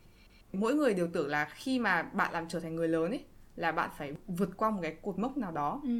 mỗi 0.53 0.75
người 0.75 0.95
đều 0.95 1.09
tưởng 1.13 1.29
là 1.29 1.45
khi 1.45 1.79
mà 1.79 2.03
bạn 2.03 2.33
làm 2.33 2.49
trở 2.49 2.61
thành 2.61 2.77
người 2.77 2.89
lớn 2.89 3.11
ấy 3.11 3.25
là 3.57 3.73
bạn 3.73 3.91
phải 3.99 4.13
vượt 4.27 4.57
qua 4.57 4.71
một 4.71 4.79
cái 4.83 4.97
cột 5.03 5.19
mốc 5.19 5.37
nào 5.37 5.53
đó 5.53 5.81
ừ. 5.85 5.91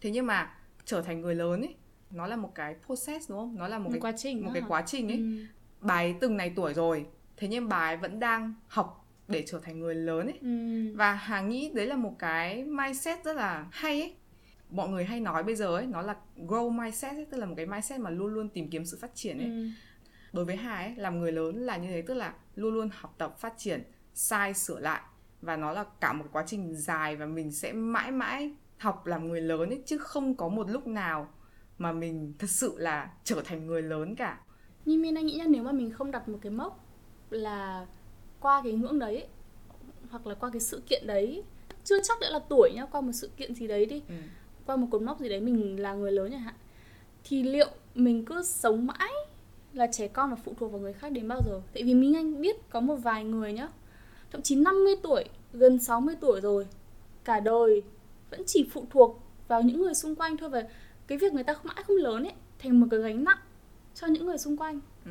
thế 0.00 0.10
nhưng 0.10 0.26
mà 0.26 0.54
trở 0.84 1.02
thành 1.02 1.20
người 1.20 1.34
lớn 1.34 1.60
ấy 1.60 1.74
nó 2.10 2.26
là 2.26 2.36
một 2.36 2.54
cái 2.54 2.76
process 2.86 3.30
đúng 3.30 3.38
không 3.38 3.58
nó 3.58 3.68
là 3.68 3.78
một, 3.78 3.84
một 3.84 3.90
cái 3.92 4.00
quá 4.00 4.12
trình 4.16 4.44
một 4.44 4.50
cái 4.54 4.62
quá 4.68 4.82
trình 4.86 5.08
ấy 5.08 5.16
ừ. 5.16 5.46
bà 5.80 5.94
ấy 5.94 6.14
từng 6.20 6.36
này 6.36 6.52
tuổi 6.56 6.74
rồi 6.74 7.06
thế 7.36 7.48
nhưng 7.48 7.68
bà 7.68 7.76
ấy 7.76 7.96
vẫn 7.96 8.20
đang 8.20 8.54
học 8.66 9.06
để 9.28 9.44
trở 9.46 9.60
thành 9.60 9.80
người 9.80 9.94
lớn 9.94 10.26
ấy 10.26 10.38
ừ. 10.40 10.94
và 10.96 11.12
hà 11.12 11.40
nghĩ 11.40 11.70
đấy 11.74 11.86
là 11.86 11.96
một 11.96 12.14
cái 12.18 12.64
mindset 12.64 13.24
rất 13.24 13.36
là 13.36 13.66
hay 13.70 14.00
ấy 14.00 14.14
mọi 14.70 14.88
người 14.88 15.04
hay 15.04 15.20
nói 15.20 15.42
bây 15.42 15.54
giờ 15.54 15.66
ấy 15.66 15.86
nó 15.86 16.02
là 16.02 16.16
grow 16.36 16.70
mindset 16.70 17.12
ấy, 17.12 17.26
tức 17.30 17.38
là 17.38 17.46
một 17.46 17.54
cái 17.56 17.66
mindset 17.66 18.00
mà 18.00 18.10
luôn 18.10 18.34
luôn 18.34 18.48
tìm 18.48 18.70
kiếm 18.70 18.84
sự 18.84 18.98
phát 19.00 19.10
triển 19.14 19.38
ấy 19.38 19.46
ừ. 19.46 19.68
đối 20.32 20.44
với 20.44 20.56
hà 20.56 20.76
ấy 20.76 20.94
làm 20.96 21.18
người 21.20 21.32
lớn 21.32 21.56
là 21.56 21.76
như 21.76 21.88
thế 21.88 22.02
tức 22.02 22.14
là 22.14 22.34
luôn 22.54 22.74
luôn 22.74 22.90
học 22.92 23.14
tập 23.18 23.38
phát 23.38 23.54
triển 23.58 23.82
sai 24.14 24.54
sửa 24.54 24.80
lại 24.80 25.00
và 25.42 25.56
nó 25.56 25.72
là 25.72 25.84
cả 26.00 26.12
một 26.12 26.24
quá 26.32 26.44
trình 26.46 26.74
dài 26.74 27.16
và 27.16 27.26
mình 27.26 27.52
sẽ 27.52 27.72
mãi 27.72 28.10
mãi 28.10 28.54
học 28.78 29.06
làm 29.06 29.28
người 29.28 29.40
lớn 29.40 29.68
ấy 29.68 29.82
chứ 29.86 29.98
không 29.98 30.34
có 30.34 30.48
một 30.48 30.70
lúc 30.70 30.86
nào 30.86 31.28
mà 31.78 31.92
mình 31.92 32.34
thật 32.38 32.50
sự 32.50 32.74
là 32.78 33.10
trở 33.24 33.42
thành 33.44 33.66
người 33.66 33.82
lớn 33.82 34.14
cả 34.14 34.40
nhưng 34.84 35.02
mình 35.02 35.14
anh 35.14 35.26
nghĩ 35.26 35.34
nha 35.34 35.44
nếu 35.48 35.62
mà 35.62 35.72
mình 35.72 35.90
không 35.90 36.10
đặt 36.10 36.28
một 36.28 36.38
cái 36.42 36.52
mốc 36.52 36.86
là 37.30 37.86
qua 38.40 38.60
cái 38.64 38.72
ngưỡng 38.72 38.98
đấy 38.98 39.26
hoặc 40.10 40.26
là 40.26 40.34
qua 40.34 40.50
cái 40.52 40.60
sự 40.60 40.82
kiện 40.86 41.06
đấy 41.06 41.42
chưa 41.84 42.02
chắc 42.02 42.20
đã 42.20 42.30
là 42.30 42.38
tuổi 42.48 42.70
nhá 42.74 42.86
qua 42.86 43.00
một 43.00 43.12
sự 43.12 43.30
kiện 43.36 43.54
gì 43.54 43.66
đấy 43.66 43.86
đi 43.86 44.02
ừ. 44.08 44.14
Qua 44.70 44.76
một 44.76 44.86
cột 44.90 45.02
mốc 45.02 45.20
gì 45.20 45.28
đấy 45.28 45.40
mình 45.40 45.80
là 45.80 45.94
người 45.94 46.12
lớn 46.12 46.30
chẳng 46.30 46.40
hạn 46.40 46.54
thì 47.24 47.42
liệu 47.42 47.68
mình 47.94 48.24
cứ 48.24 48.42
sống 48.42 48.86
mãi 48.86 49.12
là 49.72 49.86
trẻ 49.86 50.08
con 50.08 50.30
và 50.30 50.36
phụ 50.44 50.54
thuộc 50.58 50.72
vào 50.72 50.80
người 50.80 50.92
khác 50.92 51.12
đến 51.12 51.28
bao 51.28 51.40
giờ? 51.46 51.60
Tại 51.74 51.82
vì 51.82 51.94
mình 51.94 52.16
anh 52.16 52.40
biết 52.40 52.70
có 52.70 52.80
một 52.80 52.96
vài 52.96 53.24
người 53.24 53.52
nhá 53.52 53.68
thậm 54.32 54.42
chí 54.42 54.56
50 54.56 54.94
tuổi 55.02 55.24
gần 55.52 55.78
60 55.78 56.14
tuổi 56.20 56.40
rồi 56.40 56.66
cả 57.24 57.40
đời 57.40 57.82
vẫn 58.30 58.42
chỉ 58.46 58.68
phụ 58.72 58.86
thuộc 58.90 59.20
vào 59.48 59.62
những 59.62 59.82
người 59.82 59.94
xung 59.94 60.14
quanh 60.14 60.36
thôi 60.36 60.48
và 60.48 60.62
cái 61.06 61.18
việc 61.18 61.32
người 61.32 61.44
ta 61.44 61.52
không 61.54 61.66
mãi 61.66 61.82
không 61.82 61.96
lớn 61.96 62.22
ấy 62.24 62.32
thành 62.58 62.80
một 62.80 62.86
cái 62.90 63.00
gánh 63.00 63.24
nặng 63.24 63.38
cho 63.94 64.06
những 64.06 64.26
người 64.26 64.38
xung 64.38 64.56
quanh. 64.56 64.80
Ừ. 65.04 65.10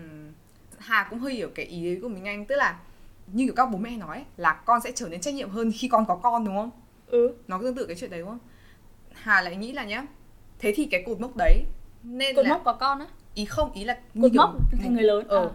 Hà 0.77 1.07
cũng 1.09 1.19
hơi 1.19 1.33
hiểu 1.33 1.49
cái 1.55 1.65
ý 1.65 1.99
của 2.01 2.07
mình 2.07 2.25
anh 2.25 2.45
tức 2.45 2.55
là 2.55 2.79
như 3.33 3.45
kiểu 3.45 3.53
các 3.55 3.65
bố 3.65 3.77
mẹ 3.77 3.97
nói 3.97 4.25
là 4.37 4.53
con 4.65 4.81
sẽ 4.81 4.91
trở 4.95 5.09
nên 5.09 5.21
trách 5.21 5.33
nhiệm 5.33 5.49
hơn 5.49 5.71
khi 5.75 5.87
con 5.87 6.05
có 6.07 6.15
con 6.15 6.45
đúng 6.45 6.55
không? 6.55 6.71
Ừ. 7.07 7.33
Nó 7.47 7.59
tương 7.61 7.75
tự 7.75 7.85
cái 7.85 7.95
chuyện 7.95 8.09
đấy 8.09 8.19
đúng 8.19 8.29
không 8.29 8.39
hà 9.21 9.41
lại 9.41 9.55
nghĩ 9.55 9.71
là 9.71 9.83
nhá 9.83 10.05
thế 10.59 10.73
thì 10.75 10.85
cái 10.85 11.03
cột 11.05 11.19
mốc 11.19 11.35
đấy 11.37 11.63
nên 12.03 12.35
cột 12.35 12.45
là... 12.45 12.53
mốc 12.53 12.63
có 12.63 12.73
con 12.73 12.99
á? 12.99 13.05
Ý 13.33 13.45
không 13.45 13.71
ý 13.71 13.83
là 13.83 13.97
cột 14.21 14.33
mốc 14.33 14.55
thành 14.81 14.93
người 14.93 15.03
lớn 15.03 15.27
ờ. 15.27 15.45
à. 15.45 15.49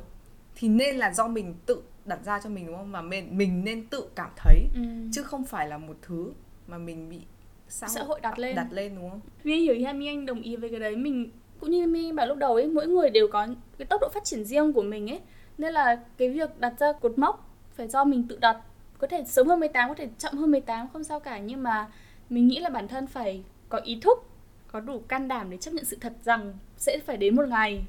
thì 0.54 0.68
nên 0.68 0.96
là 0.96 1.12
do 1.12 1.28
mình 1.28 1.54
tự 1.66 1.82
đặt 2.04 2.18
ra 2.24 2.40
cho 2.44 2.50
mình 2.50 2.66
đúng 2.66 2.76
không? 2.76 2.92
Mà 2.92 3.02
mình 3.02 3.38
mình 3.38 3.64
nên 3.64 3.86
tự 3.86 4.08
cảm 4.14 4.30
thấy 4.36 4.66
ừ. 4.74 4.80
chứ 5.12 5.22
không 5.22 5.44
phải 5.44 5.68
là 5.68 5.78
một 5.78 5.96
thứ 6.02 6.32
mà 6.66 6.78
mình 6.78 7.08
bị 7.10 7.20
xã 7.68 7.86
hội, 7.86 7.94
xã 7.94 8.02
hội 8.02 8.20
đặt 8.20 8.38
lên. 8.38 8.56
đặt 8.56 8.66
lên 8.70 8.94
đúng 8.94 9.10
không? 9.10 9.20
Vì 9.42 9.56
hiểu 9.56 9.74
ý 9.74 9.92
mi 9.92 10.06
anh 10.06 10.26
đồng 10.26 10.42
ý 10.42 10.56
với 10.56 10.70
cái 10.70 10.80
đấy 10.80 10.96
mình 10.96 11.30
cũng 11.60 11.70
như 11.70 11.86
mi 11.86 12.12
bảo 12.12 12.26
lúc 12.26 12.38
đầu 12.38 12.54
ấy 12.54 12.68
mỗi 12.68 12.86
người 12.86 13.10
đều 13.10 13.28
có 13.28 13.46
cái 13.78 13.86
tốc 13.86 14.00
độ 14.00 14.08
phát 14.14 14.24
triển 14.24 14.44
riêng 14.44 14.72
của 14.72 14.82
mình 14.82 15.10
ấy. 15.10 15.20
Nên 15.58 15.72
là 15.72 16.00
cái 16.16 16.28
việc 16.28 16.60
đặt 16.60 16.74
ra 16.78 16.92
cột 16.92 17.18
mốc 17.18 17.50
phải 17.74 17.88
do 17.88 18.04
mình 18.04 18.28
tự 18.28 18.38
đặt. 18.40 18.56
Có 18.98 19.06
thể 19.06 19.24
sớm 19.26 19.46
hơn 19.48 19.60
18 19.60 19.88
có 19.88 19.94
thể 19.94 20.08
chậm 20.18 20.34
hơn 20.34 20.50
18 20.50 20.88
không 20.92 21.04
sao 21.04 21.20
cả. 21.20 21.38
Nhưng 21.38 21.62
mà 21.62 21.88
mình 22.30 22.48
nghĩ 22.48 22.58
là 22.58 22.70
bản 22.70 22.88
thân 22.88 23.06
phải 23.06 23.42
có 23.68 23.78
ý 23.78 24.00
thức 24.00 24.18
có 24.66 24.80
đủ 24.80 25.02
can 25.08 25.28
đảm 25.28 25.50
để 25.50 25.56
chấp 25.56 25.70
nhận 25.74 25.84
sự 25.84 25.96
thật 26.00 26.12
rằng 26.24 26.52
sẽ 26.76 26.98
phải 27.06 27.16
đến 27.16 27.36
một 27.36 27.48
ngày 27.48 27.84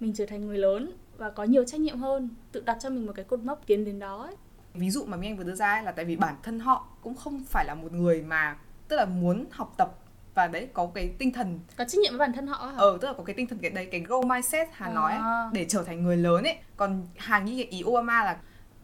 mình 0.00 0.12
trở 0.14 0.26
thành 0.26 0.46
người 0.46 0.58
lớn 0.58 0.92
và 1.16 1.30
có 1.30 1.44
nhiều 1.44 1.64
trách 1.64 1.80
nhiệm 1.80 1.98
hơn 1.98 2.28
tự 2.52 2.62
đặt 2.66 2.76
cho 2.80 2.90
mình 2.90 3.06
một 3.06 3.12
cái 3.16 3.24
cột 3.24 3.40
mốc 3.40 3.66
tiến 3.66 3.84
đến 3.84 3.98
đó 3.98 4.22
ấy. 4.22 4.34
ví 4.74 4.90
dụ 4.90 5.04
mà 5.04 5.16
mình 5.16 5.36
vừa 5.36 5.44
đưa 5.44 5.54
ra 5.54 5.82
là 5.82 5.92
tại 5.92 6.04
vì 6.04 6.16
bản 6.16 6.34
thân 6.42 6.60
họ 6.60 6.86
cũng 7.02 7.14
không 7.14 7.44
phải 7.44 7.64
là 7.64 7.74
một 7.74 7.92
người 7.92 8.22
mà 8.22 8.56
tức 8.88 8.96
là 8.96 9.04
muốn 9.04 9.44
học 9.50 9.74
tập 9.76 9.98
và 10.34 10.46
đấy 10.46 10.68
có 10.72 10.90
cái 10.94 11.10
tinh 11.18 11.32
thần 11.32 11.60
có 11.76 11.84
trách 11.84 11.98
nhiệm 11.98 12.12
với 12.12 12.18
bản 12.18 12.32
thân 12.32 12.46
họ 12.46 12.66
hả? 12.66 12.76
ờ 12.76 12.98
tức 13.00 13.08
là 13.08 13.14
có 13.14 13.24
cái 13.24 13.34
tinh 13.34 13.46
thần 13.46 13.58
cái 13.58 13.70
đấy 13.70 13.88
cái 13.90 14.00
grow 14.02 14.26
mindset 14.26 14.68
hà 14.72 14.86
à. 14.86 14.92
nói 14.92 15.14
để 15.52 15.66
trở 15.68 15.82
thành 15.82 16.02
người 16.02 16.16
lớn 16.16 16.44
ấy 16.44 16.56
còn 16.76 17.06
hà 17.16 17.38
nghĩ 17.38 17.64
ý 17.64 17.82
Obama 17.84 18.24
là 18.24 18.36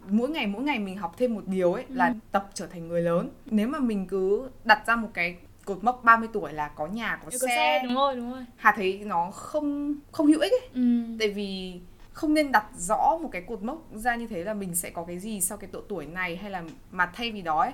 mỗi 0.09 0.29
ngày 0.29 0.47
mỗi 0.47 0.63
ngày 0.63 0.79
mình 0.79 0.97
học 0.97 1.15
thêm 1.19 1.35
một 1.35 1.43
điều 1.47 1.73
ấy 1.73 1.85
ừ. 1.89 1.95
là 1.95 2.15
tập 2.33 2.51
trở 2.55 2.67
thành 2.67 2.89
người 2.89 3.03
lớn 3.03 3.31
nếu 3.47 3.69
mà 3.69 3.79
mình 3.79 4.07
cứ 4.07 4.51
đặt 4.65 4.87
ra 4.87 4.97
một 4.97 5.09
cái 5.15 5.37
cột 5.65 5.85
mốc 5.85 6.05
30 6.05 6.29
tuổi 6.33 6.53
là 6.53 6.69
có 6.69 6.87
nhà 6.87 7.17
có, 7.17 7.31
có 7.31 7.39
xe, 7.39 7.47
xe 7.49 7.81
đúng 7.85 7.95
rồi 7.95 8.17
đúng 8.17 8.33
rồi 8.33 8.45
hà 8.57 8.73
thấy 8.77 9.03
nó 9.05 9.31
không 9.31 9.95
không 10.13 10.27
hữu 10.27 10.41
ích 10.41 10.53
ấy 10.53 10.69
ừ. 10.75 10.81
tại 11.19 11.29
vì 11.29 11.81
không 12.13 12.35
nên 12.35 12.53
đặt 12.53 12.67
rõ 12.77 13.19
một 13.23 13.29
cái 13.33 13.43
cột 13.43 13.63
mốc 13.63 13.79
ra 13.95 14.17
như 14.17 14.27
thế 14.27 14.45
là 14.45 14.55
mình 14.55 14.75
sẽ 14.75 14.91
có 14.91 15.05
cái 15.05 15.19
gì 15.19 15.41
sau 15.41 15.59
cái 15.59 15.71
độ 15.73 15.81
tuổi 15.89 16.07
này 16.07 16.37
hay 16.37 16.51
là 16.51 16.65
mà 16.91 17.11
thay 17.15 17.31
vì 17.31 17.43
đó 17.43 17.61
ấy 17.61 17.73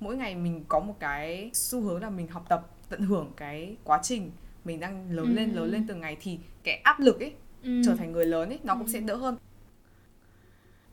mỗi 0.00 0.16
ngày 0.16 0.34
mình 0.34 0.64
có 0.68 0.80
một 0.80 0.94
cái 1.00 1.50
xu 1.54 1.80
hướng 1.80 2.02
là 2.02 2.10
mình 2.10 2.28
học 2.28 2.44
tập 2.48 2.66
tận 2.88 3.00
hưởng 3.00 3.32
cái 3.36 3.76
quá 3.84 3.98
trình 4.02 4.30
mình 4.64 4.80
đang 4.80 5.10
lớn 5.10 5.26
ừ. 5.26 5.32
lên 5.32 5.52
lớn 5.52 5.70
lên 5.70 5.86
từng 5.88 6.00
ngày 6.00 6.16
thì 6.20 6.38
cái 6.64 6.80
áp 6.84 7.00
lực 7.00 7.20
ấy 7.20 7.32
ừ. 7.62 7.82
trở 7.86 7.94
thành 7.94 8.12
người 8.12 8.26
lớn 8.26 8.48
ấy 8.48 8.58
nó 8.62 8.74
cũng 8.74 8.86
ừ. 8.86 8.92
sẽ 8.92 9.00
đỡ 9.00 9.16
hơn 9.16 9.36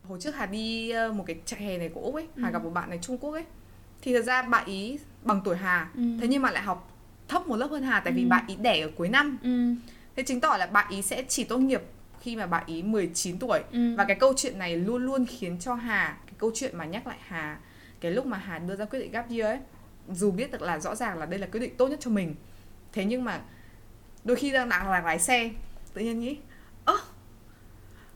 hồi 0.04 0.20
trước 0.22 0.36
hà 0.36 0.46
đi 0.46 0.90
ờ, 0.90 1.14
một 1.14 1.24
cái 1.28 1.36
trại 1.46 1.62
hè 1.62 1.78
này 1.78 1.90
của 1.90 2.02
úc 2.02 2.16
ấy 2.16 2.28
hà 2.38 2.50
ừ. 2.50 2.54
gặp 2.54 2.64
một 2.64 2.70
bạn 2.70 2.90
này 2.90 3.00
trung 3.02 3.18
quốc 3.18 3.32
ấy 3.32 3.46
thì 4.02 4.14
thật 4.14 4.22
ra 4.22 4.42
bạn 4.42 4.66
ý 4.66 5.00
bằng 5.24 5.42
tuổi 5.46 5.58
hà 5.58 5.90
ừ. 5.96 6.04
thế 6.22 6.28
nhưng 6.28 6.42
mà 6.42 6.52
lại 6.52 6.64
học 6.64 6.92
thấp 7.28 7.48
một 7.48 7.56
lớp 7.56 7.68
hơn 7.72 7.84
hà 7.84 8.00
tại 8.00 8.14
vì 8.14 8.24
ừ. 8.24 8.28
bạn 8.28 8.44
ý 8.48 8.56
đẻ 8.56 8.82
ở 8.82 8.90
cuối 8.96 9.10
năm 9.10 9.38
ừ. 9.44 9.76
thế 10.16 10.24
chứng 10.24 10.42
tỏ 10.42 10.58
là 10.58 10.66
bạn 10.66 10.88
ý 10.90 11.02
sẽ 11.02 11.24
chỉ 11.28 11.44
tốt 11.44 11.58
nghiệp 11.58 11.82
khi 12.22 12.36
mà 12.36 12.46
bạn 12.46 12.64
ý 12.66 12.84
19 12.84 13.40
tuổi 13.40 13.60
ừ. 13.72 13.96
và 13.98 14.06
cái 14.06 14.18
câu 14.20 14.34
chuyện 14.38 14.60
này 14.60 14.78
luôn 14.78 15.06
luôn 15.06 15.26
khiến 15.26 15.58
cho 15.60 15.74
hà 15.74 16.18
cái 16.26 16.34
câu 16.38 16.52
chuyện 16.54 16.78
mà 16.78 16.86
nhắc 16.86 17.08
lại 17.08 17.18
hà 17.28 17.60
cái 18.00 18.12
lúc 18.12 18.26
mà 18.26 18.38
hà 18.38 18.60
đưa 18.60 18.76
ra 18.76 18.86
quyết 18.86 19.00
định 19.00 19.12
gap 19.12 19.30
year 19.30 19.46
ấy 19.46 19.60
dù 20.12 20.32
biết 20.32 20.52
được 20.52 20.62
là 20.62 20.80
rõ 20.80 20.96
ràng 20.96 21.18
là 21.18 21.26
đây 21.26 21.40
là 21.40 21.48
quyết 21.48 21.60
định 21.60 21.78
tốt 21.78 21.88
nhất 21.88 22.00
cho 22.02 22.10
mình 22.10 22.36
thế 22.94 23.06
nhưng 23.06 23.24
mà 23.24 23.42
đôi 24.24 24.38
khi 24.38 24.52
đang 24.52 24.70
đang 24.70 24.90
là 24.90 25.02
lái 25.02 25.20
xe 25.20 25.52
tự 25.94 26.02
nhiên 26.02 26.20
nghĩ 26.20 26.38
ơ 26.86 26.98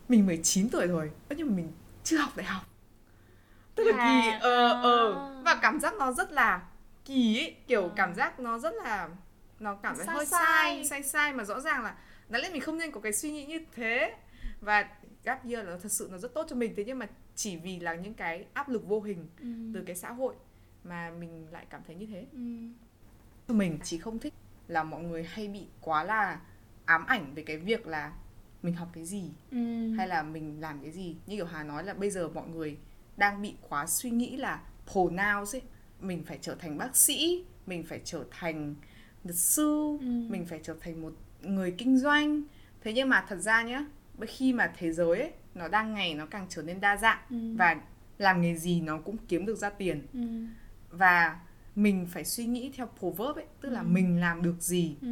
mình 0.10 0.26
19 0.26 0.70
tuổi 0.70 0.88
rồi 0.88 1.12
nhưng 1.30 1.48
mà 1.48 1.56
mình 1.56 1.72
chưa 2.04 2.18
học 2.18 2.32
đại 2.36 2.46
học 2.46 2.64
tức 3.76 3.84
là 3.84 3.98
à, 3.98 4.22
kỳ 4.24 4.30
ờ 4.42 4.82
ờ 4.82 5.32
và 5.46 5.56
cảm 5.62 5.80
giác 5.80 5.94
nó 6.00 6.12
rất 6.12 6.32
là 6.32 6.62
kỳ 7.06 7.40
ấy 7.40 7.56
kiểu 7.68 7.92
cảm 7.96 8.16
giác 8.16 8.40
nó 8.40 8.60
rất 8.60 8.74
là 8.84 9.10
nó 9.60 9.76
cảm 9.76 9.96
thấy 9.98 10.06
hơi 10.06 10.26
sai 10.26 10.86
sai 10.86 11.04
sai 11.04 11.34
mà 11.34 11.44
rõ 11.44 11.60
ràng 11.60 11.84
là 11.84 11.96
đáng 12.30 12.42
lẽ 12.42 12.50
mình 12.50 12.62
không 12.62 12.78
nên 12.78 12.92
có 12.92 13.00
cái 13.00 13.14
suy 13.14 13.32
nghĩ 13.32 13.46
như 13.46 13.60
thế 13.76 14.16
và 14.62 14.90
gap 15.24 15.46
year 15.46 15.68
là 15.68 15.78
thật 15.84 15.92
sự 15.92 16.08
nó 16.12 16.18
rất 16.18 16.34
tốt 16.34 16.46
cho 16.50 16.56
mình 16.56 16.74
thế 16.78 16.84
nhưng 16.88 17.00
mà 17.00 17.08
chỉ 17.36 17.58
vì 17.58 17.80
là 17.80 17.96
những 17.96 18.14
cái 18.14 18.46
áp 18.54 18.70
lực 18.70 18.88
vô 18.88 19.02
hình 19.02 19.28
ừ. 19.40 19.48
từ 19.74 19.84
cái 19.86 19.96
xã 19.96 20.12
hội 20.12 20.36
mà 20.84 21.12
mình 21.20 21.48
lại 21.52 21.66
cảm 21.70 21.82
thấy 21.88 21.96
như 21.96 22.06
thế 22.06 22.26
ừ. 23.48 23.54
mình 23.54 23.80
chỉ 23.84 23.98
không 23.98 24.20
thích 24.20 24.34
là 24.68 24.84
mọi 24.84 25.04
người 25.04 25.24
hay 25.24 25.48
bị 25.48 25.68
quá 25.82 26.04
là 26.04 26.40
ám 26.86 27.06
ảnh 27.06 27.34
về 27.36 27.44
cái 27.44 27.58
việc 27.58 27.88
là 27.88 28.14
mình 28.64 28.74
học 28.74 28.90
cái 28.94 29.06
gì 29.06 29.32
ừ. 29.52 29.94
hay 29.98 30.08
là 30.08 30.24
mình 30.24 30.62
làm 30.62 30.80
cái 30.82 30.92
gì 30.92 31.16
như 31.28 31.36
kiểu 31.36 31.46
hà 31.46 31.64
nói 31.64 31.84
là 31.84 31.94
bây 31.94 32.10
giờ 32.10 32.30
mọi 32.30 32.48
người 32.48 32.78
đang 33.18 33.42
bị 33.42 33.56
quá 33.70 33.88
suy 33.88 34.10
nghĩ 34.10 34.38
là 34.38 34.62
pronoun 34.92 35.46
ấy 35.54 35.62
mình 36.04 36.24
phải 36.24 36.38
trở 36.42 36.56
thành 36.56 36.78
bác 36.78 36.96
sĩ 36.96 37.46
mình 37.66 37.84
phải 37.84 38.02
trở 38.04 38.24
thành 38.32 38.76
luật 39.24 39.36
sư 39.36 39.98
ừ. 40.00 40.08
mình 40.30 40.46
phải 40.46 40.60
trở 40.64 40.76
thành 40.82 41.02
một 41.02 41.14
người 41.42 41.76
kinh 41.78 41.98
doanh 41.98 42.44
thế 42.82 42.94
nhưng 42.94 43.10
mà 43.10 43.26
thật 43.30 43.38
ra 43.38 43.64
nhá 43.64 43.86
khi 44.28 44.54
mà 44.54 44.74
thế 44.78 44.92
giới 44.92 45.20
ấy, 45.20 45.32
nó 45.56 45.68
đang 45.68 45.94
ngày 45.94 46.14
nó 46.14 46.26
càng 46.26 46.46
trở 46.50 46.62
nên 46.62 46.82
đa 46.82 46.98
dạng 46.98 47.20
ừ. 47.30 47.56
và 47.58 47.82
làm 48.18 48.42
nghề 48.42 48.56
gì 48.56 48.82
nó 48.82 48.98
cũng 48.98 49.18
kiếm 49.28 49.46
được 49.46 49.56
ra 49.56 49.70
tiền 49.70 50.08
ừ. 50.14 50.20
và 50.90 51.40
mình 51.76 52.08
phải 52.10 52.26
suy 52.26 52.46
nghĩ 52.46 52.72
theo 52.76 52.90
proverb 53.00 53.36
ấy 53.36 53.46
tức 53.62 53.70
là 53.70 53.80
ừ. 53.80 53.88
mình 53.88 54.20
làm 54.20 54.42
được 54.42 54.56
gì 54.60 54.96
ừ. 55.02 55.08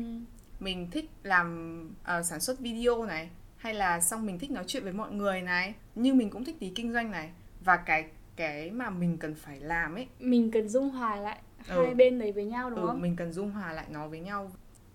mình 0.60 0.92
thích 0.92 1.10
làm 1.24 1.82
uh, 2.02 2.26
sản 2.26 2.40
xuất 2.40 2.60
video 2.60 3.06
này 3.06 3.30
hay 3.58 3.74
là 3.74 4.02
xong 4.02 4.26
mình 4.26 4.40
thích 4.40 4.52
nói 4.52 4.64
chuyện 4.68 4.84
với 4.84 4.94
mọi 4.94 5.12
người 5.12 5.42
này 5.42 5.74
nhưng 5.96 6.18
mình 6.18 6.30
cũng 6.30 6.46
thích 6.46 6.56
tí 6.60 6.72
kinh 6.76 6.94
doanh 6.94 7.12
này 7.12 7.32
và 7.64 7.78
cái 7.78 8.10
cái 8.36 8.72
mà 8.72 8.90
mình 8.90 9.18
cần 9.18 9.36
phải 9.36 9.60
làm 9.60 9.96
ấy 9.96 10.08
mình 10.20 10.52
cần 10.52 10.70
dung 10.70 10.90
hòa 10.90 11.16
lại 11.16 11.40
ừ. 11.68 11.86
hai 11.86 11.94
bên 11.94 12.20
đấy 12.20 12.32
với 12.32 12.46
nhau 12.46 12.70
đúng 12.70 12.80
ừ, 12.80 12.88
không 12.88 13.02
mình 13.02 13.16
cần 13.16 13.34
dung 13.34 13.52
hòa 13.52 13.74
lại 13.74 13.86
nó 13.90 14.08
với 14.08 14.20
nhau 14.20 14.52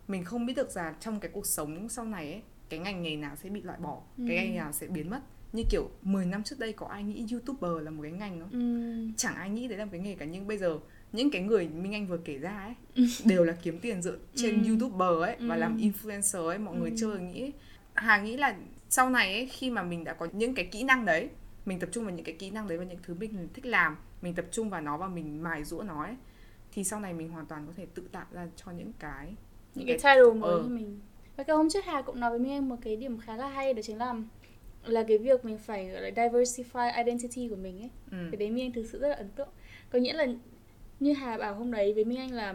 mình 0.08 0.24
không 0.24 0.46
biết 0.46 0.56
được 0.56 0.70
rằng 0.70 0.94
trong 1.00 1.20
cái 1.20 1.30
cuộc 1.34 1.46
sống 1.46 1.88
sau 1.88 2.04
này 2.04 2.32
ấy 2.32 2.42
cái 2.68 2.80
ngành 2.80 3.02
nghề 3.02 3.16
nào 3.16 3.36
sẽ 3.36 3.48
bị 3.48 3.62
loại 3.62 3.78
bỏ 3.78 4.00
ừ. 4.18 4.24
cái 4.28 4.36
ngành 4.36 4.56
nào 4.56 4.72
sẽ 4.72 4.86
biến 4.86 5.10
mất 5.10 5.20
như 5.52 5.62
kiểu 5.70 5.90
10 6.02 6.26
năm 6.26 6.42
trước 6.42 6.58
đây 6.58 6.72
có 6.72 6.86
ai 6.86 7.02
nghĩ 7.02 7.26
youtuber 7.32 7.84
là 7.84 7.90
một 7.90 8.02
cái 8.02 8.12
ngành 8.12 8.40
không 8.40 8.50
ừ. 8.50 9.12
chẳng 9.16 9.34
ai 9.34 9.50
nghĩ 9.50 9.68
đấy 9.68 9.78
là 9.78 9.84
một 9.84 9.90
cái 9.92 10.00
nghề 10.00 10.14
cả 10.14 10.24
nhưng 10.24 10.46
bây 10.46 10.58
giờ 10.58 10.78
những 11.12 11.30
cái 11.30 11.42
người 11.42 11.68
minh 11.68 11.94
anh 11.94 12.06
vừa 12.06 12.16
kể 12.16 12.38
ra 12.38 12.58
ấy 12.58 12.74
ừ. 12.94 13.04
đều 13.24 13.44
là 13.44 13.56
kiếm 13.62 13.78
tiền 13.78 14.02
dựa 14.02 14.16
trên 14.34 14.62
ừ. 14.62 14.68
youtuber 14.68 15.22
ấy 15.22 15.36
và 15.40 15.54
ừ. 15.54 15.58
làm 15.58 15.76
influencer 15.76 16.46
ấy 16.46 16.58
mọi 16.58 16.74
ừ. 16.74 16.80
người 16.80 16.92
chưa 16.96 17.18
nghĩ 17.18 17.40
ấy. 17.40 17.52
hà 17.94 18.22
nghĩ 18.22 18.36
là 18.36 18.56
sau 18.88 19.10
này 19.10 19.34
ấy 19.34 19.46
khi 19.46 19.70
mà 19.70 19.82
mình 19.82 20.04
đã 20.04 20.12
có 20.12 20.28
những 20.32 20.54
cái 20.54 20.64
kỹ 20.64 20.84
năng 20.84 21.04
đấy 21.04 21.28
mình 21.66 21.80
tập 21.80 21.88
trung 21.92 22.04
vào 22.04 22.14
những 22.14 22.24
cái 22.24 22.34
kỹ 22.38 22.50
năng 22.50 22.68
đấy 22.68 22.78
và 22.78 22.84
những 22.84 22.98
thứ 23.02 23.14
mình 23.14 23.48
thích 23.54 23.66
làm 23.66 23.96
mình 24.22 24.34
tập 24.34 24.44
trung 24.50 24.70
vào 24.70 24.80
nó 24.80 24.96
và 24.96 25.08
mình 25.08 25.42
mài 25.42 25.64
rũa 25.64 25.82
nó 25.82 26.04
ấy 26.04 26.14
thì 26.72 26.84
sau 26.84 27.00
này 27.00 27.14
mình 27.14 27.28
hoàn 27.28 27.46
toàn 27.46 27.66
có 27.66 27.72
thể 27.76 27.86
tự 27.94 28.02
tạo 28.12 28.26
ra 28.32 28.48
cho 28.56 28.72
những 28.72 28.92
cái 28.98 29.34
những 29.74 29.86
cái, 29.86 29.98
cái 30.02 30.14
title 30.14 30.40
mới 30.40 30.50
ờ. 30.50 30.62
cho 30.62 30.68
mình 30.68 31.00
và 31.36 31.44
cái 31.44 31.56
hôm 31.56 31.68
trước 31.68 31.84
Hà 31.84 32.02
cũng 32.02 32.20
nói 32.20 32.30
với 32.30 32.38
mình 32.38 32.68
một 32.68 32.76
cái 32.82 32.96
điểm 32.96 33.18
khá 33.18 33.36
là 33.36 33.48
hay 33.48 33.74
đó 33.74 33.82
chính 33.82 33.98
là 33.98 34.14
là 34.84 35.04
cái 35.08 35.18
việc 35.18 35.44
mình 35.44 35.58
phải 35.58 35.88
gọi 35.88 36.02
là 36.02 36.10
diversify 36.10 37.04
identity 37.04 37.48
của 37.48 37.56
mình 37.56 37.80
ấy 37.80 37.90
ừ. 38.10 38.16
cái 38.30 38.36
đấy 38.36 38.60
Anh 38.62 38.72
thực 38.72 38.86
sự 38.92 38.98
rất 38.98 39.08
là 39.08 39.14
ấn 39.14 39.28
tượng 39.28 39.48
có 39.90 39.98
nghĩa 39.98 40.12
là 40.12 40.26
như 41.00 41.12
Hà 41.12 41.38
bảo 41.38 41.54
hôm 41.54 41.70
đấy 41.70 41.94
với 41.94 42.04
Minh 42.04 42.18
Anh 42.18 42.32
là 42.32 42.54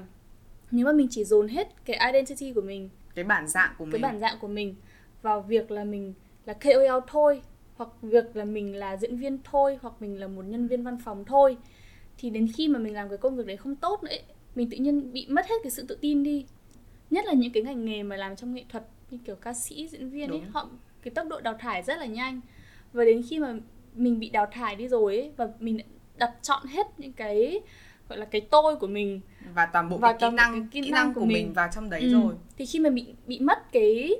nếu 0.71 0.85
mà 0.85 0.91
mình 0.91 1.07
chỉ 1.11 1.23
dồn 1.23 1.47
hết 1.47 1.67
cái 1.85 2.11
identity 2.11 2.53
của 2.53 2.61
mình 2.61 2.89
cái 3.15 3.25
bản 3.25 3.47
dạng 3.47 3.73
của 3.77 3.85
mình 3.85 3.91
cái 3.91 4.01
bản 4.01 4.19
dạng 4.19 4.37
của 4.41 4.47
mình 4.47 4.75
vào 5.21 5.41
việc 5.41 5.71
là 5.71 5.83
mình 5.83 6.13
là 6.45 6.53
KOL 6.53 6.99
thôi 7.07 7.41
hoặc 7.81 7.89
việc 8.01 8.35
là 8.35 8.45
mình 8.45 8.75
là 8.75 8.97
diễn 8.97 9.17
viên 9.17 9.37
thôi 9.43 9.77
hoặc 9.81 9.93
mình 9.99 10.19
là 10.19 10.27
một 10.27 10.41
nhân 10.41 10.67
viên 10.67 10.83
văn 10.83 10.97
phòng 11.05 11.25
thôi. 11.25 11.57
Thì 12.17 12.29
đến 12.29 12.47
khi 12.57 12.67
mà 12.67 12.79
mình 12.79 12.93
làm 12.93 13.09
cái 13.09 13.17
công 13.17 13.35
việc 13.35 13.45
đấy 13.45 13.57
không 13.57 13.75
tốt 13.75 14.03
nữa 14.03 14.09
ấy, 14.09 14.23
mình 14.55 14.69
tự 14.69 14.77
nhiên 14.77 15.13
bị 15.13 15.27
mất 15.29 15.45
hết 15.47 15.55
cái 15.63 15.71
sự 15.71 15.85
tự 15.87 15.97
tin 16.01 16.23
đi. 16.23 16.45
Nhất 17.09 17.25
là 17.25 17.33
những 17.33 17.51
cái 17.51 17.63
ngành 17.63 17.85
nghề 17.85 18.03
mà 18.03 18.15
làm 18.15 18.35
trong 18.35 18.53
nghệ 18.53 18.63
thuật 18.69 18.87
như 19.11 19.17
kiểu 19.25 19.35
ca 19.35 19.53
sĩ 19.53 19.87
diễn 19.87 20.09
viên 20.09 20.29
ấy 20.29 20.41
họ 20.51 20.69
cái 21.01 21.11
tốc 21.11 21.27
độ 21.27 21.39
đào 21.41 21.57
thải 21.59 21.83
rất 21.83 21.97
là 21.97 22.05
nhanh. 22.05 22.41
Và 22.93 23.05
đến 23.05 23.21
khi 23.29 23.39
mà 23.39 23.55
mình 23.95 24.19
bị 24.19 24.29
đào 24.29 24.45
thải 24.51 24.75
đi 24.75 24.87
rồi 24.87 25.17
ấy 25.17 25.31
và 25.37 25.47
mình 25.59 25.79
đặt 26.17 26.31
chọn 26.41 26.65
hết 26.65 26.87
những 26.97 27.13
cái 27.13 27.59
gọi 28.09 28.17
là 28.17 28.25
cái 28.25 28.41
tôi 28.41 28.75
của 28.75 28.87
mình 28.87 29.21
và 29.53 29.65
toàn 29.65 29.89
bộ 29.89 29.97
và 29.97 30.13
cái 30.13 30.29
kỹ 30.31 30.35
năng 30.35 30.69
cái 30.71 30.83
kỹ, 30.83 30.91
năng 30.91 31.13
của, 31.13 31.19
của 31.19 31.25
mình. 31.25 31.33
mình 31.33 31.53
vào 31.53 31.69
trong 31.75 31.89
đấy 31.89 32.01
ừ. 32.01 32.13
rồi. 32.13 32.33
Thì 32.57 32.65
khi 32.65 32.79
mà 32.79 32.89
bị 32.89 33.13
bị 33.27 33.39
mất 33.39 33.71
cái 33.71 34.15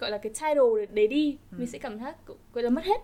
gọi 0.00 0.10
là 0.10 0.18
cái 0.18 0.32
title 0.32 0.86
đấy 0.94 1.08
đi 1.08 1.38
ừ. 1.50 1.58
mình 1.58 1.66
sẽ 1.66 1.78
cảm 1.78 1.98
giác 1.98 2.16
gọi 2.52 2.64
là 2.64 2.70
mất 2.70 2.84
hết 2.84 3.00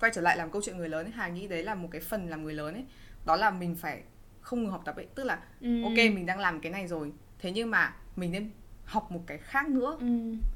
quay 0.00 0.12
trở 0.14 0.20
lại 0.20 0.36
làm 0.36 0.50
câu 0.50 0.62
chuyện 0.62 0.76
người 0.76 0.88
lớn 0.88 1.06
ấy 1.06 1.12
hà 1.12 1.28
nghĩ 1.28 1.48
đấy 1.48 1.62
là 1.62 1.74
một 1.74 1.88
cái 1.90 2.00
phần 2.00 2.28
làm 2.28 2.44
người 2.44 2.54
lớn 2.54 2.74
ấy 2.74 2.84
đó 3.26 3.36
là 3.36 3.50
mình 3.50 3.74
phải 3.74 4.02
không 4.40 4.62
ngừng 4.62 4.70
học 4.70 4.82
tập 4.84 4.96
ấy 4.96 5.06
tức 5.14 5.24
là 5.24 5.38
ừ. 5.60 5.82
ok 5.82 5.96
mình 5.96 6.26
đang 6.26 6.38
làm 6.38 6.60
cái 6.60 6.72
này 6.72 6.86
rồi 6.86 7.12
thế 7.38 7.50
nhưng 7.50 7.70
mà 7.70 7.94
mình 8.16 8.32
nên 8.32 8.50
học 8.84 9.10
một 9.10 9.20
cái 9.26 9.38
khác 9.38 9.68
nữa 9.68 9.96
ừ. 10.00 10.06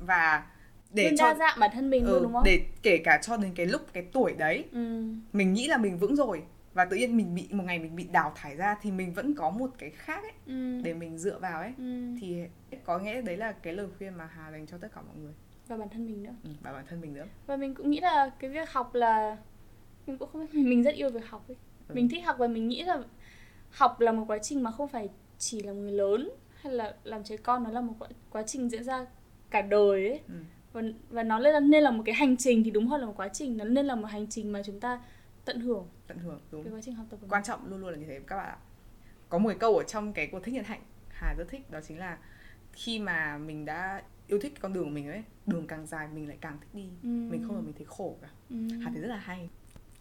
và 0.07 0.47
để 0.93 1.05
Luôn 1.05 1.17
cho 1.17 1.25
đa 1.25 1.35
dạng 1.35 1.61
bản 1.61 1.71
thân 1.75 1.91
mình 1.91 2.05
ừ, 2.05 2.13
luôn 2.13 2.23
đúng 2.23 2.33
không? 2.33 2.43
Để 2.45 2.61
kể 2.83 2.99
cả 3.05 3.19
cho 3.23 3.37
đến 3.37 3.53
cái 3.55 3.67
lúc 3.67 3.83
cái 3.93 4.05
tuổi 4.13 4.33
đấy 4.39 4.65
ừ. 4.73 5.03
mình 5.33 5.53
nghĩ 5.53 5.67
là 5.67 5.77
mình 5.77 5.99
vững 5.99 6.17
rồi 6.17 6.43
và 6.75 6.85
tự 6.85 6.97
nhiên 6.97 7.17
mình 7.17 7.35
bị 7.35 7.49
một 7.51 7.65
ngày 7.67 7.79
mình 7.79 7.97
bị 7.97 8.05
đào 8.05 8.33
thải 8.35 8.57
ra 8.57 8.77
thì 8.83 8.91
mình 8.91 9.13
vẫn 9.13 9.35
có 9.35 9.51
một 9.51 9.71
cái 9.79 9.91
khác 9.91 10.23
ấy 10.23 10.33
ừ. 10.47 10.81
để 10.83 10.95
mình 10.95 11.19
dựa 11.19 11.39
vào 11.39 11.61
ấy 11.61 11.73
ừ. 11.79 12.15
thì 12.21 12.45
có 12.85 12.99
nghĩa 12.99 13.21
đấy 13.21 13.37
là 13.37 13.53
cái 13.53 13.73
lời 13.73 13.87
khuyên 13.99 14.15
mà 14.15 14.27
Hà 14.27 14.51
dành 14.51 14.67
cho 14.67 14.79
tất 14.79 14.89
cả 14.95 15.03
mọi 15.03 15.17
người 15.17 15.35
và 15.69 15.77
bản 15.77 15.89
thân 15.89 16.07
mình 16.07 16.23
nữa 16.23 16.35
ừ, 16.45 16.51
và 16.63 16.73
bản 16.73 16.85
thân 16.89 17.01
mình 17.01 17.15
nữa 17.15 17.27
và 17.47 17.57
mình 17.57 17.75
cũng 17.75 17.91
nghĩ 17.91 18.01
là 18.01 18.31
cái 18.39 18.51
việc 18.51 18.71
học 18.71 18.95
là 18.95 19.37
mình 20.07 20.19
cũng 20.19 20.29
không 20.33 20.47
mình 20.53 20.83
rất 20.83 20.95
yêu 20.95 21.11
việc 21.11 21.27
học 21.27 21.49
ấy 21.49 21.57
ừ. 21.89 21.95
mình 21.95 22.09
thích 22.09 22.25
học 22.25 22.37
và 22.39 22.47
mình 22.47 22.69
nghĩ 22.69 22.83
là 22.83 23.03
học 23.71 24.01
là 24.01 24.13
một 24.13 24.25
quá 24.29 24.39
trình 24.39 24.63
mà 24.63 24.71
không 24.71 24.89
phải 24.89 25.09
chỉ 25.39 25.63
là 25.63 25.73
người 25.73 25.93
lớn 25.93 26.31
hay 26.55 26.73
là 26.73 26.95
làm 27.05 27.25
trẻ 27.25 27.37
con 27.37 27.65
nó 27.65 27.71
là 27.71 27.81
một 27.81 27.95
quá, 27.99 28.09
quá 28.31 28.43
trình 28.47 28.69
diễn 28.69 28.85
ra 28.85 29.07
cả 29.51 29.63
đời 29.63 30.09
ấy 30.09 30.21
ừ. 30.29 30.35
và 30.73 30.83
và 31.11 31.23
nó 31.23 31.39
nên 31.39 31.53
là 31.53 31.61
nên 31.61 31.83
là 31.83 31.91
một 31.91 32.03
cái 32.07 32.15
hành 32.15 32.37
trình 32.37 32.65
thì 32.65 32.71
đúng 32.71 32.87
hơn 32.87 33.01
là 33.01 33.07
một 33.07 33.17
quá 33.17 33.29
trình 33.29 33.57
nó 33.57 33.65
nên 33.65 33.87
là 33.87 33.95
một 33.95 34.07
hành 34.07 34.27
trình 34.27 34.53
mà 34.53 34.63
chúng 34.63 34.81
ta 34.81 35.01
tận 35.53 35.61
hưởng 35.61 35.89
tận 36.07 36.19
hưởng 36.19 36.41
đúng 36.51 36.65
cái 36.65 36.73
quá 36.73 36.81
trình 36.85 36.95
học 36.95 37.07
tập 37.11 37.17
của 37.21 37.27
quan 37.31 37.41
mình. 37.41 37.47
trọng 37.47 37.67
luôn 37.67 37.81
luôn 37.81 37.91
là 37.91 37.97
như 37.97 38.07
thế 38.07 38.21
các 38.27 38.37
bạn 38.37 38.49
ạ 38.49 38.59
có 39.29 39.39
một 39.39 39.53
câu 39.59 39.77
ở 39.77 39.85
trong 39.85 40.13
cái 40.13 40.27
cuộc 40.27 40.41
thích 40.45 40.55
nhân 40.55 40.65
hạnh 40.65 40.83
hà 41.09 41.35
rất 41.39 41.45
thích 41.49 41.71
đó 41.71 41.81
chính 41.89 41.99
là 41.99 42.19
khi 42.73 42.99
mà 42.99 43.39
mình 43.39 43.65
đã 43.65 44.03
yêu 44.27 44.39
thích 44.39 44.55
con 44.61 44.73
đường 44.73 44.85
của 44.85 44.91
mình 44.91 45.09
ấy 45.09 45.23
đường 45.47 45.67
càng 45.67 45.87
dài 45.87 46.09
mình 46.15 46.29
lại 46.29 46.39
càng 46.41 46.59
thích 46.61 46.75
đi 46.75 46.89
ừ. 47.03 47.09
mình 47.09 47.45
không 47.47 47.55
bao 47.55 47.63
mình 47.63 47.75
thấy 47.77 47.87
khổ 47.89 48.17
cả 48.23 48.29
ừ. 48.51 48.57
hà 48.85 48.91
thấy 48.91 49.01
rất 49.01 49.09
là 49.09 49.17
hay 49.17 49.51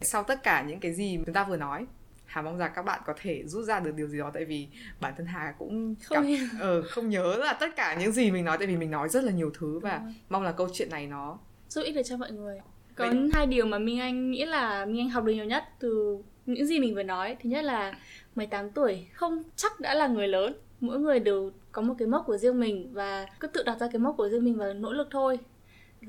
sau 0.00 0.22
tất 0.22 0.42
cả 0.42 0.62
những 0.62 0.80
cái 0.80 0.92
gì 0.92 1.18
chúng 1.26 1.34
ta 1.34 1.44
vừa 1.44 1.56
nói 1.56 1.86
Hà 2.30 2.42
mong 2.42 2.58
rằng 2.58 2.72
các 2.74 2.82
bạn 2.82 3.00
có 3.06 3.14
thể 3.20 3.42
rút 3.46 3.64
ra 3.64 3.80
được 3.80 3.94
điều 3.94 4.08
gì 4.08 4.18
đó 4.18 4.30
tại 4.34 4.44
vì 4.44 4.68
bản 5.00 5.14
thân 5.16 5.26
Hà 5.26 5.54
cũng 5.58 5.94
không 6.02 6.24
cảm, 6.24 6.60
ờ, 6.60 6.82
không 6.82 7.08
nhớ 7.08 7.36
là 7.36 7.52
tất 7.52 7.76
cả 7.76 7.96
những 8.00 8.12
gì 8.12 8.30
mình 8.30 8.44
nói 8.44 8.58
tại 8.58 8.66
vì 8.66 8.76
mình 8.76 8.90
nói 8.90 9.08
rất 9.08 9.24
là 9.24 9.32
nhiều 9.32 9.50
thứ 9.58 9.78
và 9.78 10.12
mong 10.28 10.42
là 10.42 10.52
câu 10.52 10.68
chuyện 10.72 10.90
này 10.90 11.06
nó 11.06 11.38
giúp 11.68 11.82
ích 11.82 11.94
được 11.94 12.02
cho 12.04 12.16
mọi 12.16 12.32
người. 12.32 12.60
Có 12.94 13.06
Vậy... 13.08 13.30
hai 13.32 13.46
điều 13.46 13.66
mà 13.66 13.78
Minh 13.78 14.00
Anh 14.00 14.30
nghĩ 14.30 14.44
là 14.44 14.86
Minh 14.86 15.00
Anh 15.00 15.10
học 15.10 15.24
được 15.24 15.32
nhiều 15.32 15.44
nhất 15.44 15.64
từ 15.78 16.18
những 16.46 16.66
gì 16.66 16.80
mình 16.80 16.94
vừa 16.94 17.02
nói. 17.02 17.36
Thứ 17.42 17.50
nhất 17.50 17.64
là 17.64 17.94
18 18.34 18.70
tuổi 18.70 19.06
không 19.12 19.42
chắc 19.56 19.80
đã 19.80 19.94
là 19.94 20.06
người 20.06 20.28
lớn. 20.28 20.54
mỗi 20.80 20.98
người 20.98 21.20
đều 21.20 21.50
có 21.72 21.82
một 21.82 21.94
cái 21.98 22.08
mốc 22.08 22.26
của 22.26 22.36
riêng 22.36 22.60
mình 22.60 22.88
và 22.92 23.26
cứ 23.40 23.48
tự 23.48 23.62
đặt 23.62 23.80
ra 23.80 23.88
cái 23.92 23.98
mốc 23.98 24.16
của 24.16 24.28
riêng 24.28 24.44
mình 24.44 24.56
và 24.56 24.72
nỗ 24.72 24.92
lực 24.92 25.08
thôi 25.10 25.38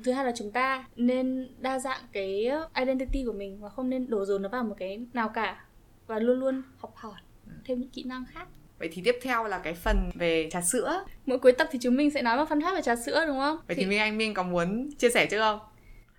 thứ 0.04 0.12
hai 0.12 0.24
là 0.24 0.32
chúng 0.36 0.52
ta 0.52 0.84
nên 0.96 1.48
đa 1.58 1.78
dạng 1.78 2.00
cái 2.12 2.50
identity 2.74 3.24
của 3.26 3.32
mình 3.32 3.60
và 3.60 3.68
không 3.68 3.90
nên 3.90 4.10
đổ 4.10 4.24
dồn 4.24 4.42
nó 4.42 4.48
vào 4.48 4.64
một 4.64 4.74
cái 4.78 5.06
nào 5.12 5.28
cả 5.28 5.64
và 6.06 6.18
luôn 6.18 6.40
luôn 6.40 6.62
học 6.78 6.92
hỏi 6.96 7.20
ừ. 7.46 7.52
thêm 7.64 7.80
những 7.80 7.90
kỹ 7.90 8.02
năng 8.02 8.24
khác 8.32 8.48
Vậy 8.78 8.88
thì 8.92 9.02
tiếp 9.04 9.18
theo 9.22 9.44
là 9.44 9.58
cái 9.58 9.74
phần 9.74 10.10
về 10.14 10.48
trà 10.50 10.60
sữa 10.60 11.04
Mỗi 11.26 11.38
cuối 11.38 11.52
tập 11.52 11.68
thì 11.70 11.78
chúng 11.82 11.96
mình 11.96 12.10
sẽ 12.10 12.22
nói 12.22 12.36
một 12.36 12.44
phân 12.48 12.62
pháp 12.62 12.74
về 12.74 12.82
trà 12.82 12.96
sữa 12.96 13.24
đúng 13.26 13.38
không? 13.38 13.56
Vậy 13.66 13.76
thì, 13.76 13.82
thì 13.82 13.88
Minh 13.88 13.98
Anh 13.98 14.18
Minh 14.18 14.34
có 14.34 14.42
muốn 14.42 14.90
chia 14.98 15.10
sẻ 15.10 15.26
trước 15.26 15.38
không? 15.38 15.60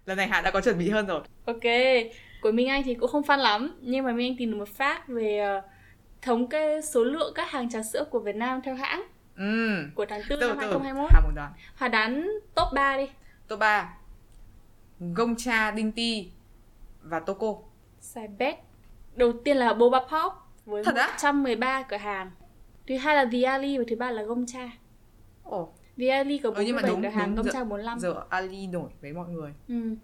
Lần 0.05 0.17
này 0.17 0.27
Hạ 0.27 0.41
đã 0.41 0.51
có 0.51 0.61
chuẩn 0.61 0.77
bị 0.77 0.89
hơn 0.89 1.05
rồi. 1.05 1.21
Ok, 1.45 1.63
của 2.41 2.51
Minh 2.51 2.69
Anh 2.69 2.83
thì 2.83 2.93
cũng 2.93 3.11
không 3.11 3.21
fun 3.21 3.37
lắm 3.37 3.75
Nhưng 3.81 4.05
mà 4.05 4.11
Minh 4.11 4.31
Anh 4.31 4.37
tìm 4.37 4.51
được 4.51 4.57
một 4.57 4.69
phát 4.69 5.07
về 5.07 5.57
uh, 5.57 5.63
thống 6.21 6.47
kê 6.47 6.81
số 6.81 7.03
lượng 7.03 7.33
các 7.35 7.51
hàng 7.51 7.69
trà 7.69 7.83
sữa 7.83 8.05
của 8.11 8.19
Việt 8.19 8.35
Nam 8.35 8.61
theo 8.63 8.75
hãng 8.75 9.03
ừ. 9.37 9.83
Của 9.95 10.05
tháng 10.05 10.21
4 10.29 10.39
từ, 10.39 10.47
năm 10.47 10.57
2021 10.57 11.11
Hạ 11.13 11.21
một 11.23 11.31
đoàn 11.35 11.51
Hòa 11.75 11.87
đoán 11.87 12.31
top 12.55 12.67
3 12.73 12.97
đi. 12.97 13.05
Top 13.47 13.59
3 13.59 13.97
Gongcha, 14.99 15.71
Đinh 15.71 15.91
Ti 15.91 16.31
và 17.01 17.19
Toko. 17.19 17.55
Sai 17.99 18.27
bet. 18.27 18.55
Đầu 19.15 19.33
tiên 19.45 19.57
là 19.57 19.73
Boba 19.73 19.99
Pop 19.99 20.33
với 20.65 20.83
Thật 20.83 20.95
113 20.95 21.67
á? 21.67 21.83
cửa 21.89 21.97
hàng. 21.97 22.31
Thứ 22.87 22.97
hai 22.97 23.15
là 23.15 23.25
The 23.31 23.41
Ali 23.41 23.77
và 23.77 23.83
thứ 23.87 23.95
ba 23.95 24.11
là 24.11 24.23
Gongcha. 24.23 24.69
Ồ 25.43 25.73
The 25.97 26.07
Ali 26.07 26.37
có 26.37 26.51
47 26.51 26.91
ừ, 26.91 26.97
cửa 27.01 27.09
hàng 27.09 27.35
Gongcha 27.35 27.51
giờ, 27.51 27.63
45 27.63 27.99
giờ 27.99 28.23
Ali 28.29 28.67
nổi 28.67 28.89
với 29.01 29.13
mọi 29.13 29.29
người. 29.29 29.53
Ừ. 29.67 29.95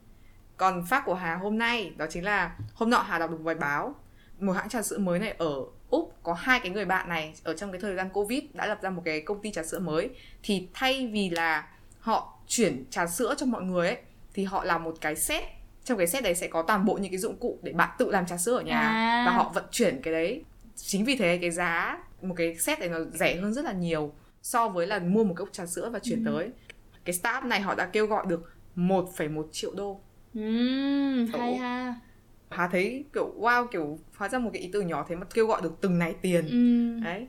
còn 0.57 0.85
phát 0.85 1.05
của 1.05 1.13
Hà 1.13 1.35
hôm 1.35 1.57
nay 1.57 1.93
đó 1.97 2.05
chính 2.09 2.23
là 2.23 2.55
hôm 2.73 2.89
nọ 2.89 2.97
Hà 2.97 3.19
đọc 3.19 3.31
được 3.31 3.41
bài 3.43 3.55
báo. 3.55 3.95
Một 4.39 4.51
hãng 4.51 4.69
trà 4.69 4.81
sữa 4.81 4.97
mới 4.97 5.19
này 5.19 5.35
ở 5.37 5.55
Úc 5.89 6.15
có 6.23 6.33
hai 6.33 6.59
cái 6.59 6.71
người 6.71 6.85
bạn 6.85 7.09
này 7.09 7.33
ở 7.43 7.53
trong 7.53 7.71
cái 7.71 7.81
thời 7.81 7.95
gian 7.95 8.09
Covid 8.09 8.43
đã 8.53 8.67
lập 8.67 8.79
ra 8.81 8.89
một 8.89 9.01
cái 9.05 9.21
công 9.21 9.41
ty 9.41 9.51
trà 9.51 9.63
sữa 9.63 9.79
mới. 9.79 10.09
Thì 10.43 10.67
thay 10.73 11.09
vì 11.13 11.29
là 11.29 11.67
họ 11.99 12.39
chuyển 12.47 12.83
trà 12.89 13.07
sữa 13.07 13.35
cho 13.37 13.45
mọi 13.45 13.63
người 13.63 13.87
ấy 13.87 13.97
thì 14.33 14.43
họ 14.43 14.63
làm 14.63 14.83
một 14.83 14.95
cái 15.01 15.15
set. 15.15 15.43
Trong 15.83 15.97
cái 15.97 16.07
set 16.07 16.23
đấy 16.23 16.35
sẽ 16.35 16.47
có 16.47 16.61
toàn 16.61 16.85
bộ 16.85 16.97
những 16.97 17.11
cái 17.11 17.19
dụng 17.19 17.37
cụ 17.39 17.59
để 17.63 17.73
bạn 17.73 17.89
tự 17.97 18.11
làm 18.11 18.25
trà 18.25 18.37
sữa 18.37 18.57
ở 18.57 18.61
nhà. 18.61 18.79
À. 18.79 19.23
và 19.27 19.31
họ 19.31 19.51
vận 19.53 19.63
chuyển 19.71 20.01
cái 20.01 20.13
đấy. 20.13 20.43
Chính 20.75 21.05
vì 21.05 21.15
thế 21.15 21.37
cái 21.41 21.51
giá 21.51 21.97
một 22.21 22.35
cái 22.37 22.55
set 22.55 22.79
này 22.79 22.89
nó 22.89 22.99
rẻ 23.13 23.35
hơn 23.35 23.53
rất 23.53 23.65
là 23.65 23.71
nhiều 23.71 24.13
so 24.41 24.69
với 24.69 24.87
là 24.87 24.99
mua 24.99 25.23
một 25.23 25.33
cốc 25.37 25.49
trà 25.51 25.65
sữa 25.65 25.89
và 25.93 25.99
chuyển 25.99 26.25
ừ. 26.25 26.31
tới. 26.31 26.49
Cái 27.05 27.13
startup 27.13 27.43
này 27.43 27.61
họ 27.61 27.75
đã 27.75 27.85
kêu 27.85 28.05
gọi 28.07 28.25
được 28.29 28.53
1,1 28.75 29.47
triệu 29.51 29.73
đô. 29.75 30.01
Ừ, 30.33 31.25
hay 31.25 31.55
ha. 31.55 31.95
Hà 32.49 32.67
thấy 32.67 33.05
kiểu 33.13 33.35
wow 33.39 33.67
kiểu 33.67 33.99
hóa 34.15 34.29
ra 34.29 34.39
một 34.39 34.49
cái 34.53 34.61
ý 34.61 34.69
tưởng 34.73 34.87
nhỏ 34.87 35.05
thế 35.09 35.15
mà 35.15 35.25
kêu 35.33 35.47
gọi 35.47 35.61
được 35.61 35.73
từng 35.81 35.99
này 35.99 36.15
tiền. 36.21 36.47
Ừ. 36.47 36.99
đấy. 37.05 37.27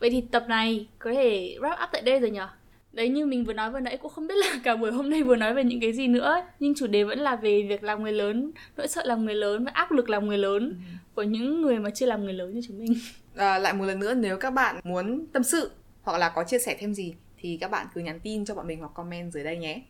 Vậy 0.00 0.10
thì 0.10 0.24
tập 0.30 0.44
này 0.48 0.88
có 0.98 1.12
thể 1.12 1.56
wrap 1.60 1.84
up 1.84 1.88
tại 1.92 2.02
đây 2.02 2.20
rồi 2.20 2.30
nhở 2.30 2.48
đấy 2.94 3.08
như 3.08 3.26
mình 3.26 3.44
vừa 3.44 3.52
nói 3.52 3.70
vừa 3.70 3.80
nãy 3.80 3.96
cũng 3.96 4.12
không 4.12 4.26
biết 4.26 4.34
là 4.36 4.60
cả 4.64 4.76
buổi 4.76 4.92
hôm 4.92 5.10
nay 5.10 5.22
vừa 5.22 5.36
nói 5.36 5.54
về 5.54 5.64
những 5.64 5.80
cái 5.80 5.92
gì 5.92 6.08
nữa 6.08 6.36
nhưng 6.58 6.74
chủ 6.74 6.86
đề 6.86 7.04
vẫn 7.04 7.18
là 7.18 7.36
về 7.36 7.66
việc 7.68 7.84
làm 7.84 8.02
người 8.02 8.12
lớn 8.12 8.50
nỗi 8.76 8.88
sợ 8.88 9.02
làm 9.04 9.24
người 9.24 9.34
lớn 9.34 9.64
và 9.64 9.70
áp 9.74 9.92
lực 9.92 10.08
làm 10.08 10.26
người 10.26 10.38
lớn 10.38 10.68
ừ. 10.68 10.96
của 11.14 11.22
những 11.22 11.62
người 11.62 11.78
mà 11.78 11.90
chưa 11.90 12.06
làm 12.06 12.24
người 12.24 12.32
lớn 12.32 12.54
như 12.54 12.60
chúng 12.68 12.78
mình. 12.78 12.94
À, 13.36 13.58
lại 13.58 13.72
một 13.72 13.84
lần 13.84 13.98
nữa 13.98 14.14
nếu 14.14 14.36
các 14.38 14.50
bạn 14.50 14.80
muốn 14.84 15.26
tâm 15.32 15.42
sự 15.42 15.70
hoặc 16.04 16.18
là 16.18 16.28
có 16.28 16.44
chia 16.44 16.58
sẻ 16.58 16.76
thêm 16.80 16.94
gì 16.94 17.14
thì 17.38 17.58
các 17.60 17.70
bạn 17.70 17.86
cứ 17.94 18.00
nhắn 18.00 18.20
tin 18.20 18.44
cho 18.44 18.54
bọn 18.54 18.66
mình 18.66 18.80
hoặc 18.80 18.92
comment 18.94 19.32
dưới 19.32 19.44
đây 19.44 19.56
nhé 19.56 19.82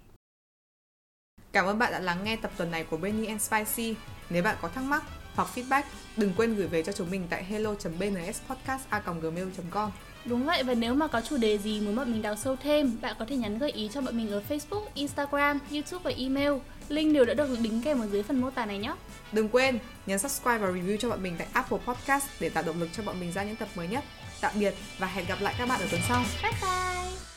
Cảm 1.53 1.67
ơn 1.67 1.79
bạn 1.79 1.93
đã 1.93 2.01
lắng 2.01 2.25
nghe 2.25 2.37
tập 2.37 2.51
tuần 2.57 2.71
này 2.71 2.85
của 2.85 2.97
Benny 2.97 3.27
and 3.27 3.43
Spicy. 3.43 3.95
Nếu 4.31 4.43
bạn 4.43 4.57
có 4.63 4.69
thắc 4.69 4.85
mắc 4.85 5.03
hoặc 5.35 5.49
feedback, 5.55 5.83
đừng 6.17 6.33
quên 6.37 6.55
gửi 6.55 6.67
về 6.67 6.83
cho 6.83 6.93
chúng 6.93 7.11
mình 7.11 7.27
tại 7.31 7.45
hello.bnspodcast.gmail.com 7.45 9.91
Đúng 10.25 10.45
vậy 10.45 10.63
và 10.63 10.75
nếu 10.75 10.95
mà 10.95 11.07
có 11.07 11.21
chủ 11.21 11.37
đề 11.37 11.59
gì 11.59 11.81
muốn 11.81 11.97
bọn 11.97 12.13
mình 12.13 12.23
đào 12.23 12.37
sâu 12.37 12.57
thêm, 12.57 12.97
bạn 13.03 13.17
có 13.19 13.25
thể 13.25 13.37
nhắn 13.37 13.59
gợi 13.59 13.71
ý 13.71 13.89
cho 13.93 14.01
bọn 14.01 14.17
mình 14.17 14.31
ở 14.31 14.43
Facebook, 14.49 14.83
Instagram, 14.95 15.59
YouTube 15.71 16.03
và 16.05 16.13
email. 16.19 16.53
Link 16.89 17.15
đều 17.15 17.25
đã 17.25 17.35
được 17.35 17.49
đính 17.61 17.83
kèm 17.83 18.01
ở 18.01 18.07
dưới 18.07 18.23
phần 18.23 18.41
mô 18.41 18.51
tả 18.51 18.67
này 18.67 18.79
nhé. 18.79 18.95
Đừng 19.33 19.49
quên 19.49 19.79
nhấn 20.07 20.19
subscribe 20.19 20.59
và 20.59 20.69
review 20.69 20.97
cho 20.97 21.11
bọn 21.11 21.23
mình 21.23 21.35
tại 21.39 21.47
Apple 21.53 21.79
Podcast 21.87 22.25
để 22.41 22.49
tạo 22.49 22.65
động 22.67 22.81
lực 22.81 22.89
cho 22.93 23.03
bọn 23.03 23.21
mình 23.21 23.33
ra 23.33 23.45
những 23.45 23.57
tập 23.57 23.69
mới 23.75 23.89
nhất. 23.89 24.05
Tạm 24.45 24.53
biệt 24.59 24.75
và 24.99 25.07
hẹn 25.07 25.27
gặp 25.27 25.41
lại 25.41 25.55
các 25.59 25.69
bạn 25.69 25.81
ở 25.81 25.87
tuần 25.91 26.01
sau. 26.09 26.25
Bye 26.43 26.53
bye! 26.63 27.34